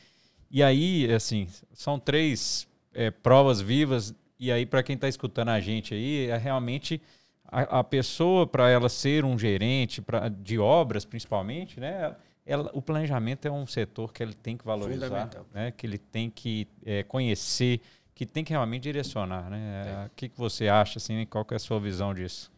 [0.56, 4.14] E aí, assim, são três é, provas vivas.
[4.40, 6.98] E aí, para quem está escutando a gente aí, é realmente
[7.44, 12.16] a, a pessoa, para ela ser um gerente pra, de obras, principalmente, né?
[12.46, 15.72] Ela, o planejamento é um setor que ele tem que valorizar, né?
[15.72, 17.82] que ele tem que é, conhecer,
[18.14, 19.50] que tem que realmente direcionar.
[19.50, 20.06] Né?
[20.06, 20.96] O que, que você acha?
[20.96, 22.50] Assim, qual que é a sua visão disso?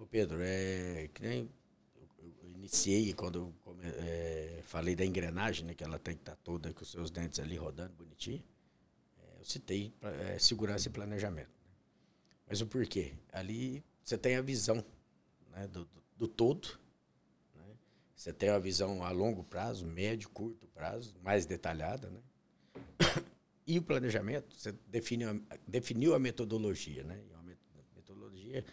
[0.00, 1.48] Ô Pedro, é, que nem
[2.42, 3.52] eu iniciei quando eu
[3.98, 7.10] é, falei da engrenagem, né, que ela tem que estar tá toda com os seus
[7.10, 8.42] dentes ali rodando bonitinho.
[9.18, 11.48] É, eu citei é, segurança e planejamento.
[11.48, 11.72] Né?
[12.48, 13.14] Mas o porquê?
[13.32, 14.84] Ali você tem a visão
[15.50, 16.78] né, do, do, do todo
[18.16, 22.20] você tem uma visão a longo prazo, médio, curto prazo, mais detalhada, né?
[23.68, 25.24] E o planejamento, você define,
[25.66, 27.20] definiu a metodologia, né?
[27.28, 27.42] E uma
[27.96, 28.64] metodologia,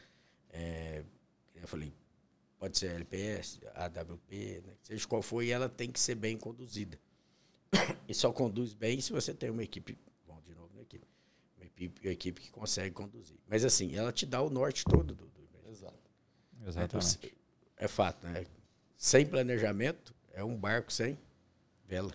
[1.55, 1.91] eu falei,
[2.64, 4.74] pode ser LPS, AWP, né?
[4.82, 6.97] seja qual for, e ela tem que ser bem conduzida.
[8.07, 11.05] E só conduz bem se você tem uma equipe, vamos de novo na equipe,
[11.57, 13.38] uma equipe, uma equipe que consegue conduzir.
[13.49, 16.11] Mas assim, ela te dá o norte todo do, do Exato.
[16.66, 17.36] Exatamente.
[17.76, 18.45] É, é fato, né?
[18.97, 21.20] sem planejamento, é um barco sem
[21.86, 22.14] vela.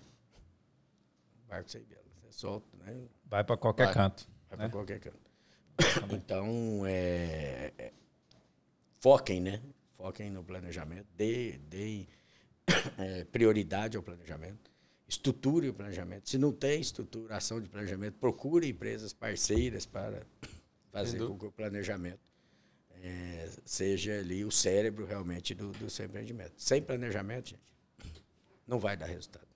[1.45, 2.05] Um barco sem vela.
[2.23, 3.07] Você solta, né?
[3.27, 4.27] Vai para qualquer vai, canto.
[4.49, 4.65] Vai né?
[4.65, 5.29] para qualquer canto.
[6.15, 7.93] Então, é, é,
[9.01, 9.61] foquem, né?
[9.99, 11.09] Foquem no planejamento.
[11.17, 12.07] Dê, dê
[12.97, 14.71] é, prioridade ao planejamento.
[15.09, 16.31] Estruture o planejamento.
[16.31, 20.25] Se não tem estruturação de planejamento, procure empresas parceiras para
[20.93, 22.21] fazer com que o planejamento
[23.03, 26.55] é, seja ali o cérebro realmente do, do seu empreendimento.
[26.57, 27.63] Sem planejamento, gente,
[28.69, 29.49] não vai dar resultado.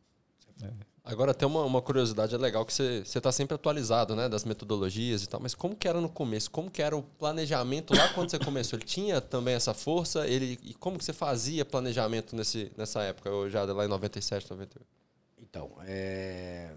[0.61, 0.92] É.
[1.05, 5.24] Agora, tem uma, uma curiosidade, é legal que você está sempre atualizado, né, das metodologias
[5.24, 6.48] e tal, mas como que era no começo?
[6.48, 8.78] Como que era o planejamento lá quando você começou?
[8.78, 10.24] Ele tinha também essa força?
[10.28, 14.86] Ele, e como que você fazia planejamento nesse, nessa época, já lá em 97, 98?
[15.40, 16.70] Então, é...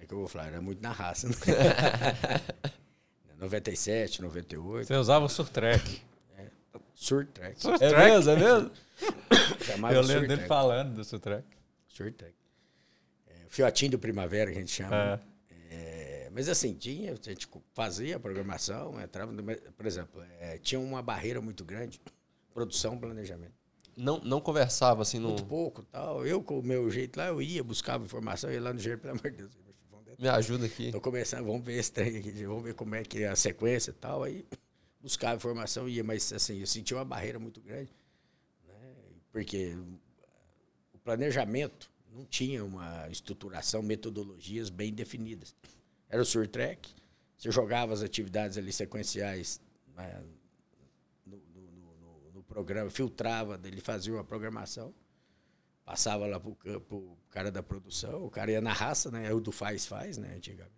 [0.00, 1.28] é que eu vou falar, era muito na raça.
[1.28, 1.34] Né?
[3.40, 4.86] 97, 98.
[4.86, 6.00] Você usava o Surtrek.
[6.38, 6.46] É.
[6.94, 7.60] Surtrek.
[7.60, 7.92] Surtrek.
[7.92, 8.70] É mesmo, é mesmo?
[9.92, 11.44] Eu lembro dele falando do Surtrek.
[11.88, 12.43] Surtrek.
[13.54, 15.22] Fiotinho do primavera que a gente chama.
[15.70, 15.74] É.
[15.76, 20.80] É, mas assim, tinha, a gente fazia a programação, entrava, no, por exemplo, é, tinha
[20.80, 22.00] uma barreira muito grande,
[22.52, 23.54] produção, planejamento.
[23.96, 25.28] Não, não conversava assim no.
[25.28, 26.26] Muito pouco tal.
[26.26, 29.12] Eu, com o meu jeito lá, eu ia, buscava informação, ia lá no jeito, pelo
[29.12, 29.64] amor de Deus
[30.18, 30.92] me ajuda aqui.
[30.92, 33.90] Tô começando, vamos ver esse trem aqui, vamos ver como é que é a sequência
[33.90, 34.22] e tal.
[34.22, 34.44] Aí
[35.00, 37.92] buscava informação ia, mas assim, eu senti uma barreira muito grande.
[38.66, 38.94] Né?
[39.32, 39.76] Porque
[40.92, 45.54] o planejamento não tinha uma estruturação, metodologias bem definidas.
[46.08, 46.94] Era o surtrack,
[47.36, 49.60] você jogava as atividades ali sequenciais
[49.96, 50.24] né,
[51.26, 54.94] no, no, no, no, programa, filtrava, ele fazia uma programação
[55.84, 59.30] Passava lá pro, pro cara da produção, o cara ia na raça, né?
[59.34, 60.34] O do faz, faz, né?
[60.34, 60.72] Antigamente.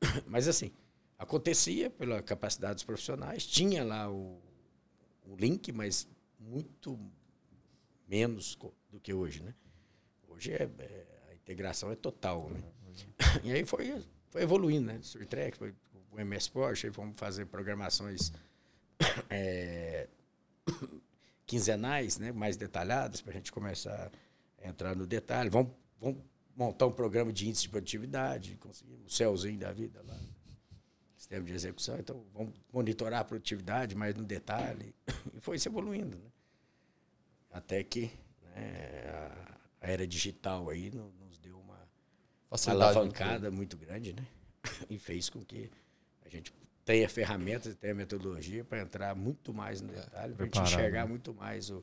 [0.26, 0.70] Mas assim,
[1.18, 4.38] acontecia pela capacidade dos profissionais, tinha lá o,
[5.26, 6.06] o link, mas
[6.38, 7.00] muito
[8.06, 8.58] menos
[8.90, 9.54] do que hoje, né?
[10.34, 12.62] Hoje é, é a integração é total, né?
[13.42, 14.98] E aí foi, foi evoluindo, né?
[15.02, 15.74] Surtrek, foi
[16.10, 18.32] o MS Porsche, fomos fazer programações
[19.30, 20.08] é,
[21.46, 22.32] quinzenais, né?
[22.32, 24.10] Mais detalhadas para a gente começar
[24.64, 25.50] entrar no detalhe.
[25.50, 26.18] Vamos, vamos
[26.56, 30.18] montar um programa de índice de produtividade, conseguimos o céuzinho da vida lá,
[31.16, 31.98] sistema de execução.
[31.98, 34.94] Então, vamos monitorar a produtividade mais no detalhe.
[35.34, 36.30] E foi se evoluindo, né?
[37.50, 38.10] Até que
[38.42, 39.53] né, a,
[39.84, 41.78] a, era digital aí nos deu uma
[42.48, 44.26] Facilidade alavancada muito grande, né?
[44.88, 45.70] E fez com que
[46.24, 46.52] a gente
[46.84, 50.60] tenha ferramentas, tenha metodologia para entrar muito mais no é, detalhe, é, para a gente
[50.60, 51.08] enxergar né?
[51.08, 51.82] muito mais o,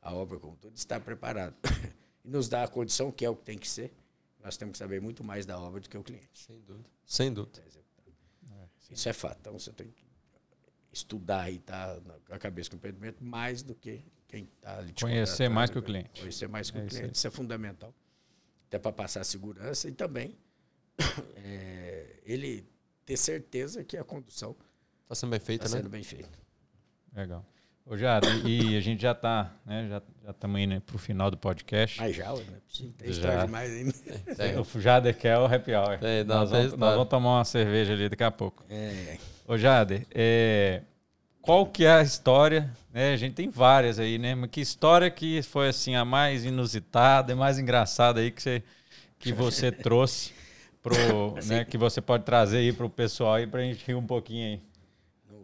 [0.00, 1.54] a obra como todo, estar preparado.
[2.24, 3.92] e nos dá a condição, que é o que tem que ser,
[4.42, 6.28] nós temos que saber muito mais da obra do que o cliente.
[6.34, 6.88] Sem dúvida.
[7.04, 7.62] Sem dúvida.
[8.50, 9.38] É, Isso é fato.
[9.40, 10.04] Então você tem que.
[10.92, 14.94] estudar e estar tá na cabeça com o empreendimento mais do que quem está ali.
[14.98, 16.20] Conhecer mais que o cliente.
[16.20, 17.06] Conhecer mais que é o cliente.
[17.06, 17.92] Isso, isso é fundamental.
[18.68, 20.38] Até para passar segurança e também
[21.36, 22.64] é, ele
[23.04, 24.56] ter certeza que a condução
[25.02, 25.76] está sendo bem feita, tá né?
[25.78, 26.38] sendo bem feita.
[27.14, 27.44] Legal.
[27.84, 29.88] Ô, Jado, e a gente já está, né?
[29.88, 32.00] Já, já estamos indo para o final do podcast.
[32.00, 32.60] Ah, já, né?
[32.96, 33.44] Tem já.
[33.44, 33.94] demais ainda.
[34.38, 35.98] É, o Jader quer o happy hour.
[36.00, 38.64] É, nós, vamos, nós, vamos, tomar uma cerveja ali daqui a pouco.
[38.70, 39.18] É.
[39.44, 40.82] Ô, Jader, é,
[41.42, 42.70] qual que é a história?
[42.92, 43.12] Né?
[43.12, 44.34] A gente tem várias aí, né?
[44.34, 48.62] Mas que história que foi assim a mais inusitada, a mais engraçada aí que você,
[49.18, 50.32] que você trouxe
[50.82, 51.64] pro, assim, né?
[51.64, 54.46] Que você pode trazer aí para o pessoal aí para a gente rir um pouquinho
[54.46, 54.60] aí.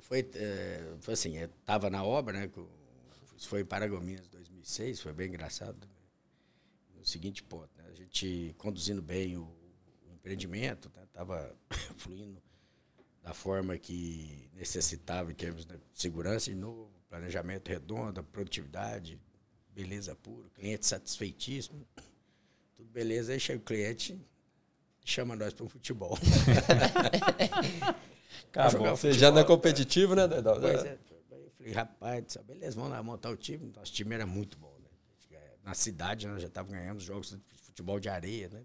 [0.01, 2.51] Foi, é, foi assim, eu tava na obra, né?
[3.39, 5.77] Foi em Paragominas 2006, foi bem engraçado.
[6.97, 7.85] No seguinte ponto, né?
[7.91, 11.03] A gente conduzindo bem o, o empreendimento, né?
[11.13, 11.55] tava
[11.97, 12.41] fluindo
[13.27, 19.21] da forma que necessitava em termos de segurança e novo, planejamento redondo, produtividade,
[19.75, 21.85] beleza pura, cliente satisfeitíssimo,
[22.77, 23.33] tudo beleza.
[23.33, 24.17] Aí chega o cliente,
[25.05, 26.17] chama nós para um futebol.
[28.49, 28.97] Acabou.
[28.97, 30.61] Você já não é competitivo, né, Dedal?
[30.61, 30.97] Pois é.
[31.33, 33.73] Eu falei, rapaz, beleza, vamos lá montar o time.
[33.75, 34.89] Nosso time era muito bom, né?
[35.65, 38.65] Na cidade nós já estávamos ganhando jogos de futebol de areia, né?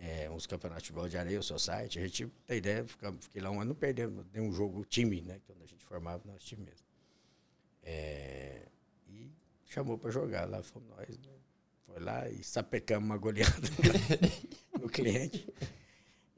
[0.00, 1.98] É, uns campeonatos de futebol de areia, o Society.
[1.98, 2.86] A gente tem ideia,
[3.20, 5.40] fiquei lá um ano, não perdemos nenhum jogo, time, né?
[5.46, 6.86] Quando a gente formava o nosso time mesmo.
[7.82, 8.62] É,
[9.08, 9.30] e
[9.64, 11.32] chamou para jogar lá, fomos nós, né?
[11.86, 13.56] Foi lá e sapecamos uma goleada
[14.80, 15.48] no cliente.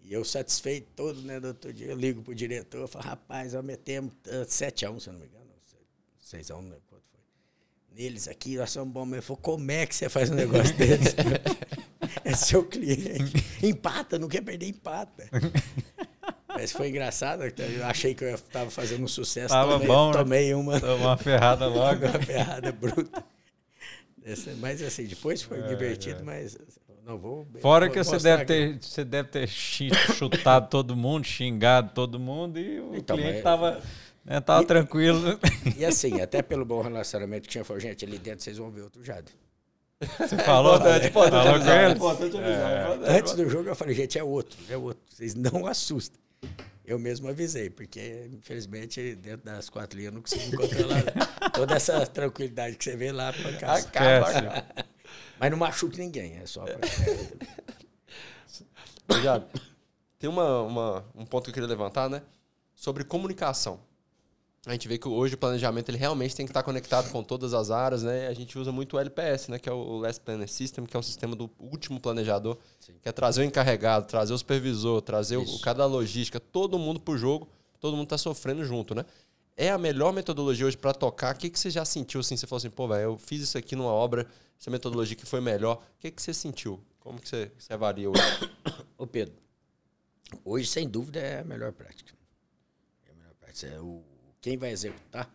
[0.03, 3.65] E eu satisfeito todo, né, do outro dia, eu ligo pro diretor, falo, rapaz, nós
[3.65, 5.51] metemos 7x1, se eu não me engano,
[6.25, 7.21] 6x1, não lembro quanto foi.
[7.93, 9.23] Neles aqui, nós somos bons mesmo.
[9.23, 11.17] Falei, como é que você faz um negócio desse?
[12.25, 13.33] É seu cliente.
[13.63, 15.29] Empata, não quer perder, empata.
[16.49, 19.55] Mas foi engraçado, eu achei que eu estava fazendo um sucesso.
[19.55, 20.19] Tava tomei, bom, né?
[20.19, 20.79] tomei uma.
[20.95, 22.05] Uma ferrada logo.
[22.07, 23.25] uma ferrada bruta.
[24.59, 26.23] Mas assim, depois foi é, divertido, é.
[26.23, 26.59] mas
[27.05, 27.47] não vou.
[27.61, 32.59] Fora vou que você deve, ter, você deve ter chutado todo mundo, xingado todo mundo
[32.59, 33.81] e o então, cliente estava
[34.25, 35.39] né, tava tranquilo.
[35.77, 38.83] E assim, até pelo bom relacionamento que tinha, falou, gente, ali dentro vocês vão ver
[38.83, 39.33] outro Jade.
[40.01, 40.77] Você falou?
[40.77, 43.19] Importante, falou importante é.
[43.19, 45.03] Antes do jogo eu falei, gente, é outro, é outro.
[45.07, 46.19] Vocês não assustem.
[46.85, 51.05] Eu mesmo avisei, porque infelizmente dentro das quatro linhas eu não consigo controlar
[51.53, 53.87] toda essa tranquilidade que você vê lá para casa.
[53.87, 54.67] Acaba,
[55.39, 56.79] mas não machuque ninguém, é só pra...
[59.09, 59.47] Obrigado.
[60.19, 62.23] Tem uma, uma, um ponto que eu queria levantar, né?
[62.75, 63.81] Sobre comunicação.
[64.67, 67.55] A gente vê que hoje o planejamento ele realmente tem que estar conectado com todas
[67.55, 68.27] as áreas, né?
[68.27, 69.59] A gente usa muito o LPS, né?
[69.59, 72.93] Que é o Last Planner System, que é o sistema do último planejador, Sim.
[73.01, 77.15] que é trazer o encarregado, trazer o supervisor, trazer o, cada logística, todo mundo para
[77.15, 77.49] o jogo,
[77.81, 79.07] todo mundo está sofrendo junto, né?
[79.57, 81.35] É a melhor metodologia hoje para tocar.
[81.35, 82.37] O que, que você já sentiu assim?
[82.37, 84.27] Você falou assim, pô, velho, eu fiz isso aqui numa obra,
[84.61, 85.77] essa metodologia que foi melhor.
[85.77, 86.79] O que, que você sentiu?
[86.99, 88.23] Como que você, você avalia hoje?
[88.99, 89.35] Ô Pedro,
[90.45, 92.13] hoje sem dúvida é a melhor prática.
[93.07, 93.67] É a melhor prática.
[93.67, 94.03] É o,
[94.41, 95.31] quem vai executar,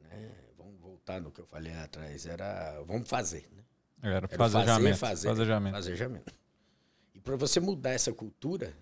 [0.00, 0.32] né?
[0.56, 3.48] vamos voltar no que eu falei atrás, era vamos fazer.
[3.52, 3.62] Né?
[4.02, 5.74] Era, era fazer, fazer, fazejamento.
[7.14, 8.76] E para você mudar essa cultura,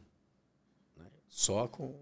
[0.96, 1.06] né?
[1.28, 1.94] só com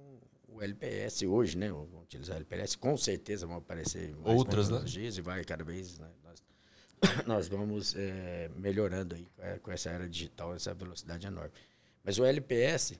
[0.48, 1.70] o LPS hoje, né?
[1.70, 4.84] Vamos utilizar o LPS, com certeza vão aparecer outras né?
[4.94, 6.10] e vai cada vez, né?
[6.22, 6.42] Nós
[7.26, 9.28] nós vamos é, melhorando aí
[9.60, 11.52] com essa era digital, essa velocidade enorme.
[12.04, 12.94] Mas o LPS,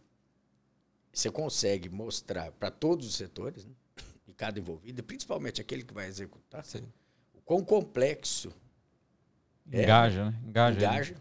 [1.13, 3.73] você consegue mostrar para todos os setores, né,
[4.43, 6.83] cada envolvido, principalmente aquele que vai executar, Sim.
[7.33, 8.53] o quão complexo
[9.65, 10.41] engaja, é, né?
[10.45, 10.79] Engaja.
[10.81, 11.15] engaja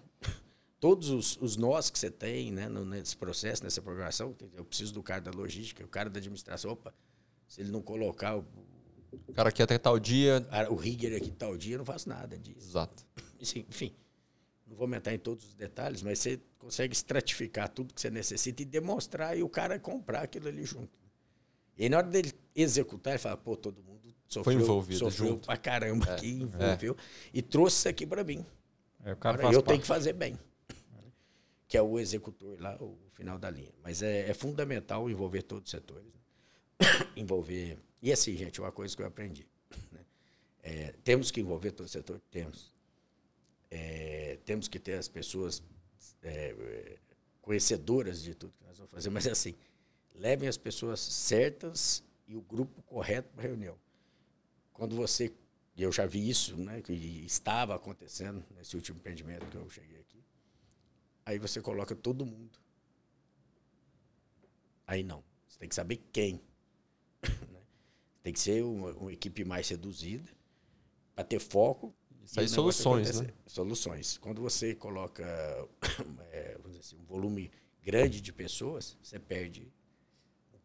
[0.79, 4.35] todos os, os nós que você tem né, nesse processo, nessa programação.
[4.55, 6.71] Eu preciso do cara da logística, o cara da administração.
[6.71, 6.91] Opa,
[7.47, 8.45] se ele não colocar o,
[9.27, 10.43] o cara aqui até tal dia.
[10.71, 12.69] O rigger aqui tal dia, eu não faço nada disso.
[12.69, 13.05] Exato.
[13.39, 13.93] Enfim,
[14.65, 18.63] não vou aumentar em todos os detalhes, mas você consegue estratificar tudo que você necessita
[18.63, 21.00] e demonstrar e o cara comprar aquilo ali junto.
[21.77, 25.45] E na hora dele executar, ele fala, pô, todo mundo sofreu, Foi envolvido sofreu junto.
[25.45, 27.29] pra caramba é, aqui, envolveu, é.
[27.33, 28.45] e trouxe isso aqui para mim.
[29.03, 29.65] É, Agora, eu parte.
[29.65, 30.37] tenho que fazer bem.
[31.67, 33.71] Que é o executor lá, o final da linha.
[33.81, 36.05] Mas é, é fundamental envolver todos os setores.
[36.05, 36.87] Né?
[37.15, 39.47] envolver e assim, gente, uma coisa que eu aprendi.
[39.91, 39.99] Né?
[40.63, 42.19] É, temos que envolver todo o setor?
[42.31, 42.73] Temos.
[43.69, 45.61] É, temos que ter as pessoas
[46.23, 46.97] é,
[47.41, 49.55] conhecedoras de tudo que nós vamos fazer, mas assim,
[50.13, 53.77] levem as pessoas certas e o grupo correto para a reunião.
[54.73, 55.33] Quando você,
[55.77, 60.23] eu já vi isso, né, que estava acontecendo nesse último empreendimento que eu cheguei aqui,
[61.25, 62.59] aí você coloca todo mundo.
[64.87, 66.41] Aí não, você tem que saber quem
[67.51, 67.59] Né?
[68.23, 70.29] Tem que ser uma, uma equipe mais reduzida
[71.15, 71.93] para ter foco.
[72.23, 73.33] Isso aí, soluções, né?
[73.47, 74.17] Soluções.
[74.17, 75.23] Quando você coloca
[76.31, 77.51] é, assim, um volume
[77.81, 79.71] grande de pessoas, você perde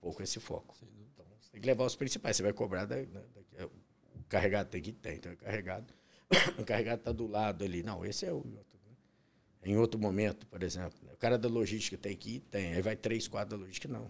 [0.07, 0.77] pouco esse foco.
[1.13, 2.37] Então, você tem que levar os principais.
[2.37, 5.17] Você vai cobrar da, da, da, o carregado tem que ter.
[5.17, 5.93] Então, o carregado
[6.59, 7.83] o carregado está do lado ali.
[7.83, 8.79] Não, esse é o outro.
[8.87, 8.95] Né?
[9.65, 10.97] Em outro momento, por exemplo.
[11.03, 11.13] Né?
[11.13, 12.41] O cara da logística tem que ir?
[12.41, 12.75] Tem.
[12.75, 13.89] Aí vai três, quatro da logística?
[13.89, 14.09] Não.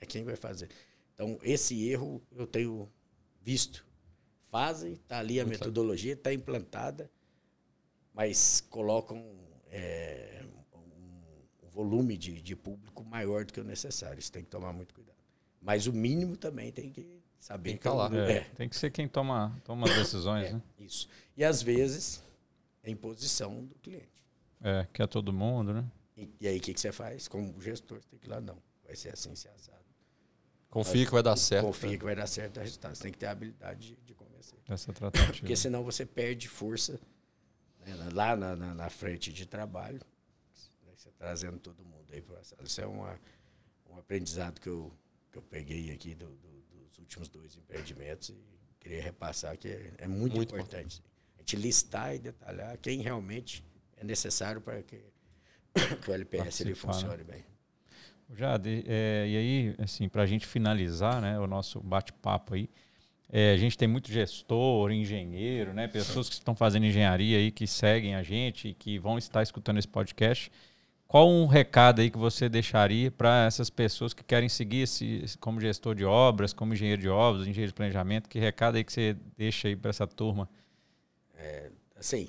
[0.00, 0.68] É quem vai fazer.
[1.14, 2.90] Então, esse erro eu tenho
[3.40, 3.86] visto.
[4.50, 7.10] Fazem, está ali a Muito metodologia, está implantada,
[8.14, 9.24] mas colocam
[9.70, 10.44] é,
[11.76, 14.18] volume de, de público maior do que o necessário.
[14.18, 15.16] Isso tem que tomar muito cuidado.
[15.60, 17.06] Mas o mínimo também tem que
[17.38, 17.70] saber.
[17.70, 18.12] Tem que falar.
[18.14, 18.40] É, é.
[18.56, 20.62] Tem que ser quem toma, toma as decisões, é, né?
[20.78, 21.08] Isso.
[21.36, 22.22] E às vezes
[22.82, 24.24] é imposição do cliente.
[24.62, 25.84] É, que é todo mundo, né?
[26.16, 27.28] E, e aí o que, que você faz?
[27.28, 28.56] Como gestor, você tem que ir lá, não.
[28.84, 29.84] Vai ser assim, se assado.
[30.70, 31.66] Confia que vai dar certo.
[31.66, 31.98] Confia né?
[31.98, 32.94] que vai dar certo o resultado.
[32.94, 34.58] Você tem que ter a habilidade de, de convencer.
[34.68, 35.32] Essa tratativa.
[35.32, 36.98] Porque senão você perde força
[37.84, 40.00] né, lá na, na, na, frente de trabalho.
[41.06, 43.18] Né, trazendo todo mundo aí para Isso é uma,
[43.88, 44.92] um aprendizado que eu,
[45.30, 48.36] que eu peguei aqui do, do, dos últimos dois empreendimentos e
[48.80, 51.00] queria repassar que é, é muito, muito, importante.
[51.00, 51.08] Bom.
[51.36, 53.64] A gente listar e detalhar quem realmente
[53.96, 55.00] é necessário para que,
[56.02, 56.76] que o LPS ele né?
[56.76, 57.44] funcione bem.
[58.34, 62.68] Jade, é, e aí, assim, para a gente finalizar né, o nosso bate-papo aí,
[63.28, 67.66] é, a gente tem muito gestor, engenheiro, né, pessoas que estão fazendo engenharia aí, que
[67.66, 70.50] seguem a gente e que vão estar escutando esse podcast.
[71.08, 75.60] Qual um recado aí que você deixaria para essas pessoas que querem seguir esse, como
[75.60, 78.28] gestor de obras, como engenheiro de obras, engenheiro de planejamento?
[78.28, 80.48] Que recado aí que você deixa aí para essa turma?
[81.36, 82.28] É, assim,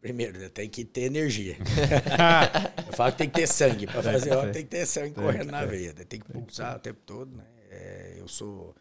[0.00, 1.56] Primeiro, tem que ter energia.
[2.86, 3.86] eu falo que tem que ter sangue.
[3.86, 5.92] Para fazer obra, tem que ter sangue tem correndo na veia.
[5.92, 7.36] Tem que pulsar o tempo todo.
[7.36, 7.44] Né?
[7.70, 8.74] É, eu sou.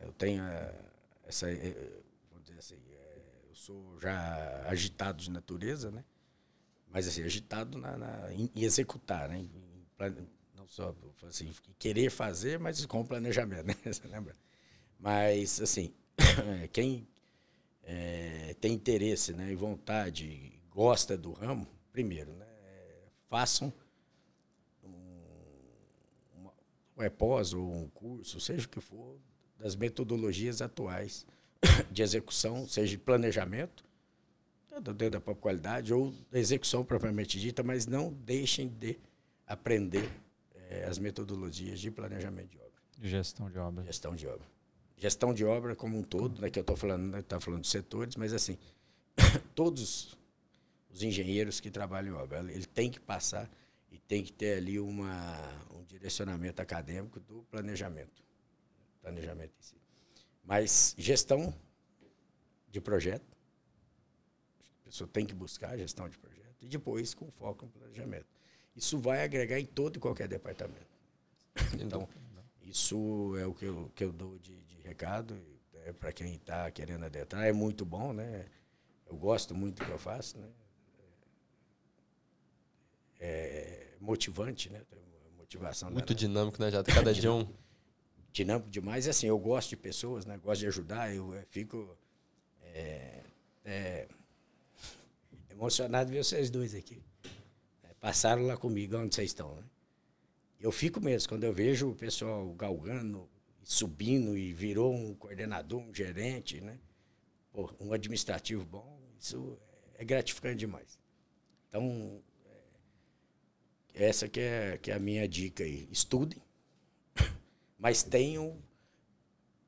[0.00, 0.42] Eu tenho
[1.26, 1.50] essa.
[1.50, 1.74] É,
[2.30, 2.76] vamos dizer assim.
[2.90, 3.18] É,
[3.50, 6.02] eu sou já agitado de natureza, né?
[6.92, 9.38] Mas assim, agitado na, na em, executar, né?
[9.38, 9.50] Em,
[10.54, 10.94] não só
[11.26, 13.74] assim, querer fazer, mas com planejamento, né?
[13.84, 14.36] Você lembra?
[14.98, 15.92] Mas, assim,
[16.72, 17.08] quem
[17.82, 22.46] é, tem interesse né, e vontade, gosta do ramo, primeiro, né,
[23.28, 23.72] façam
[24.84, 26.48] um,
[26.96, 29.18] um pós ou um curso, seja o que for,
[29.58, 31.26] das metodologias atuais
[31.90, 33.84] de execução, seja de planejamento,
[34.80, 38.98] da própria qualidade ou da execução propriamente dita, mas não deixem de
[39.46, 40.10] aprender
[40.54, 42.72] é, as metodologias de planejamento de obra.
[42.98, 43.84] De gestão de obra.
[43.84, 44.52] Gestão de obra
[45.02, 47.68] gestão de obra como um todo, né, que eu estou falando, né, tá falando de
[47.68, 48.56] setores, mas assim,
[49.52, 50.16] todos
[50.88, 53.50] os engenheiros que trabalham em obra, ele tem que passar
[53.90, 55.36] e tem que ter ali uma,
[55.74, 58.22] um direcionamento acadêmico do planejamento,
[59.00, 59.74] planejamento em si.
[60.44, 61.52] Mas gestão
[62.70, 63.31] de projeto,
[64.92, 68.26] pessoa tem que buscar gestão de projeto e depois com foco no planejamento.
[68.76, 70.86] Isso vai agregar em todo e qualquer departamento.
[71.80, 72.06] Então,
[72.60, 75.34] isso é o que eu, que eu dou de, de recado
[75.84, 77.46] é, para quem está querendo adentrar.
[77.46, 78.46] É muito bom, né?
[79.06, 80.48] Eu gosto muito do que eu faço, né?
[83.18, 84.82] É motivante, né?
[85.38, 85.90] Motivação.
[85.90, 86.70] Muito dinâmico, né?
[86.70, 87.46] Já cada dia um.
[88.32, 89.06] Dinâmico demais.
[89.06, 90.38] Assim, eu gosto de pessoas, né?
[90.38, 91.14] Gosto de ajudar.
[91.14, 91.96] Eu, eu fico
[92.62, 93.22] é,
[93.62, 94.08] é,
[95.62, 97.00] emocionado ver vocês dois aqui.
[97.84, 99.62] É, passaram lá comigo, onde vocês estão, né?
[100.58, 103.28] Eu fico mesmo, quando eu vejo o pessoal galgando,
[103.62, 106.78] subindo e virou um coordenador, um gerente, né?
[107.52, 109.58] Pô, um administrativo bom, isso
[109.94, 110.98] é gratificante demais.
[111.68, 112.22] Então,
[113.94, 115.88] é, essa que é, que é a minha dica aí.
[115.90, 116.42] Estudem,
[117.78, 118.60] mas tenham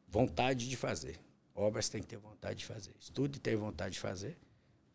[0.08, 1.20] vontade de fazer.
[1.54, 2.94] Obras tem que ter vontade de fazer.
[2.98, 4.36] Estude e tenha vontade de fazer.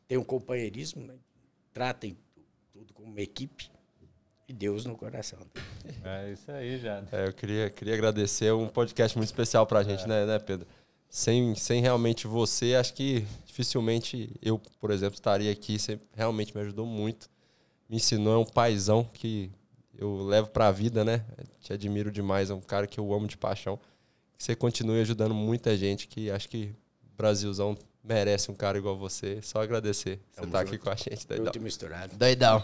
[0.09, 1.15] Tenham companheirismo, né?
[1.71, 2.17] tratem
[2.73, 3.71] tudo como uma equipe
[4.47, 5.39] e Deus no coração.
[6.03, 7.03] É isso aí, já.
[7.11, 10.07] É, eu queria, queria agradecer um podcast muito especial para a gente, é.
[10.07, 10.67] né, né, Pedro?
[11.09, 15.79] Sem, sem realmente você, acho que dificilmente eu, por exemplo, estaria aqui.
[15.79, 17.29] Você realmente me ajudou muito.
[17.87, 19.51] Me ensinou, é um paizão que
[19.97, 21.25] eu levo para a vida, né?
[21.61, 23.79] Te admiro demais, é um cara que eu amo de paixão.
[24.37, 26.73] Que você continue ajudando muita gente, que acho que
[27.17, 29.41] Brasilzão merece um cara igual você.
[29.41, 30.19] Só agradecer.
[30.33, 31.45] Você tá aqui com a gente, doidão.
[31.45, 32.15] Muito misturado.
[32.15, 32.63] Doidão.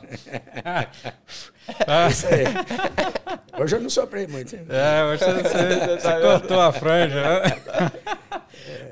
[1.88, 2.08] ah.
[2.10, 3.62] Isso aí.
[3.62, 4.56] Hoje eu não soprei muito.
[4.56, 7.22] É, hoje você, você, você cortou a franja.
[7.22, 7.42] Né?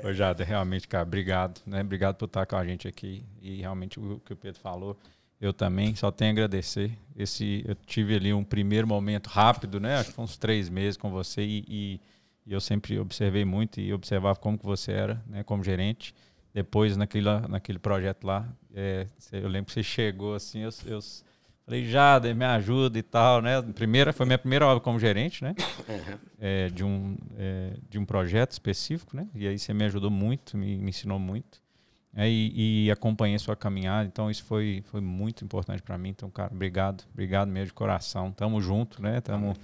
[0.04, 1.60] Ô, Jada, realmente, cara, obrigado.
[1.66, 1.80] Né?
[1.80, 3.24] Obrigado por estar com a gente aqui.
[3.40, 4.98] E realmente o que o Pedro falou,
[5.40, 6.92] eu também só tenho a agradecer.
[7.16, 9.96] Esse, eu tive ali um primeiro momento rápido, né?
[9.96, 12.00] Acho que foi uns três meses com você e, e
[12.46, 16.14] e eu sempre observei muito e observava como que você era, né, como gerente.
[16.54, 21.00] Depois, naquele, naquele projeto lá, é, eu lembro que você chegou assim, eu, eu
[21.66, 23.60] falei, Jader, me ajuda e tal, né?
[23.60, 25.52] Primeira, foi minha primeira obra como gerente, né?
[25.88, 26.18] Uhum.
[26.38, 29.26] É, de, um, é, de um projeto específico, né?
[29.34, 31.60] E aí você me ajudou muito, me, me ensinou muito.
[32.16, 36.10] É, e, e, acompanhei sua caminhada, então isso foi, foi muito importante para mim.
[36.10, 38.30] Então, cara, obrigado, obrigado mesmo de coração.
[38.30, 39.20] Tamo junto, né?
[39.20, 39.54] Tamo,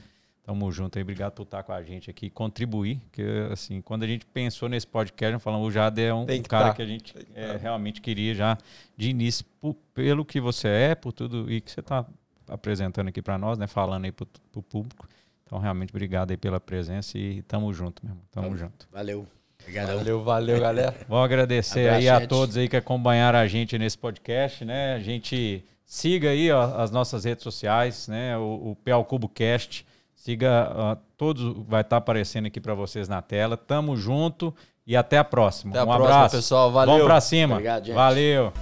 [0.42, 1.02] tamo junto aí.
[1.02, 3.00] Obrigado por estar com a gente aqui, contribuir.
[3.12, 3.22] Que
[3.52, 6.74] assim, quando a gente pensou nesse podcast, falamos, o Jade é um, um cara tá.
[6.74, 8.58] que a gente que é, realmente queria já
[8.96, 12.06] de início, por, pelo que você é, por tudo e que você está
[12.48, 13.66] apresentando aqui para nós, né?
[13.66, 15.08] Falando aí para o público.
[15.44, 18.24] Então, realmente, obrigado aí pela presença e tamo junto, meu irmão.
[18.30, 18.58] Tamo valeu.
[18.58, 18.88] junto.
[18.92, 19.26] Valeu.
[19.62, 19.96] Obrigadão.
[19.98, 20.94] Valeu, valeu, galera.
[21.08, 24.94] Vou agradecer Abraço, aí a todos aí que acompanharam a gente nesse podcast, né?
[24.94, 28.36] A gente siga aí ó, as nossas redes sociais, né?
[28.38, 29.84] O, o PL Cubo Cast.
[30.20, 33.56] Siga ó, todos, vai estar tá aparecendo aqui para vocês na tela.
[33.56, 34.54] Tamo junto
[34.86, 35.70] e até a próxima.
[35.70, 36.36] Até a um próxima, abraço.
[36.36, 36.70] pessoal.
[36.70, 36.92] Valeu.
[36.92, 37.54] Vamos para cima.
[37.54, 37.94] Obrigado, gente.
[37.94, 38.52] Valeu.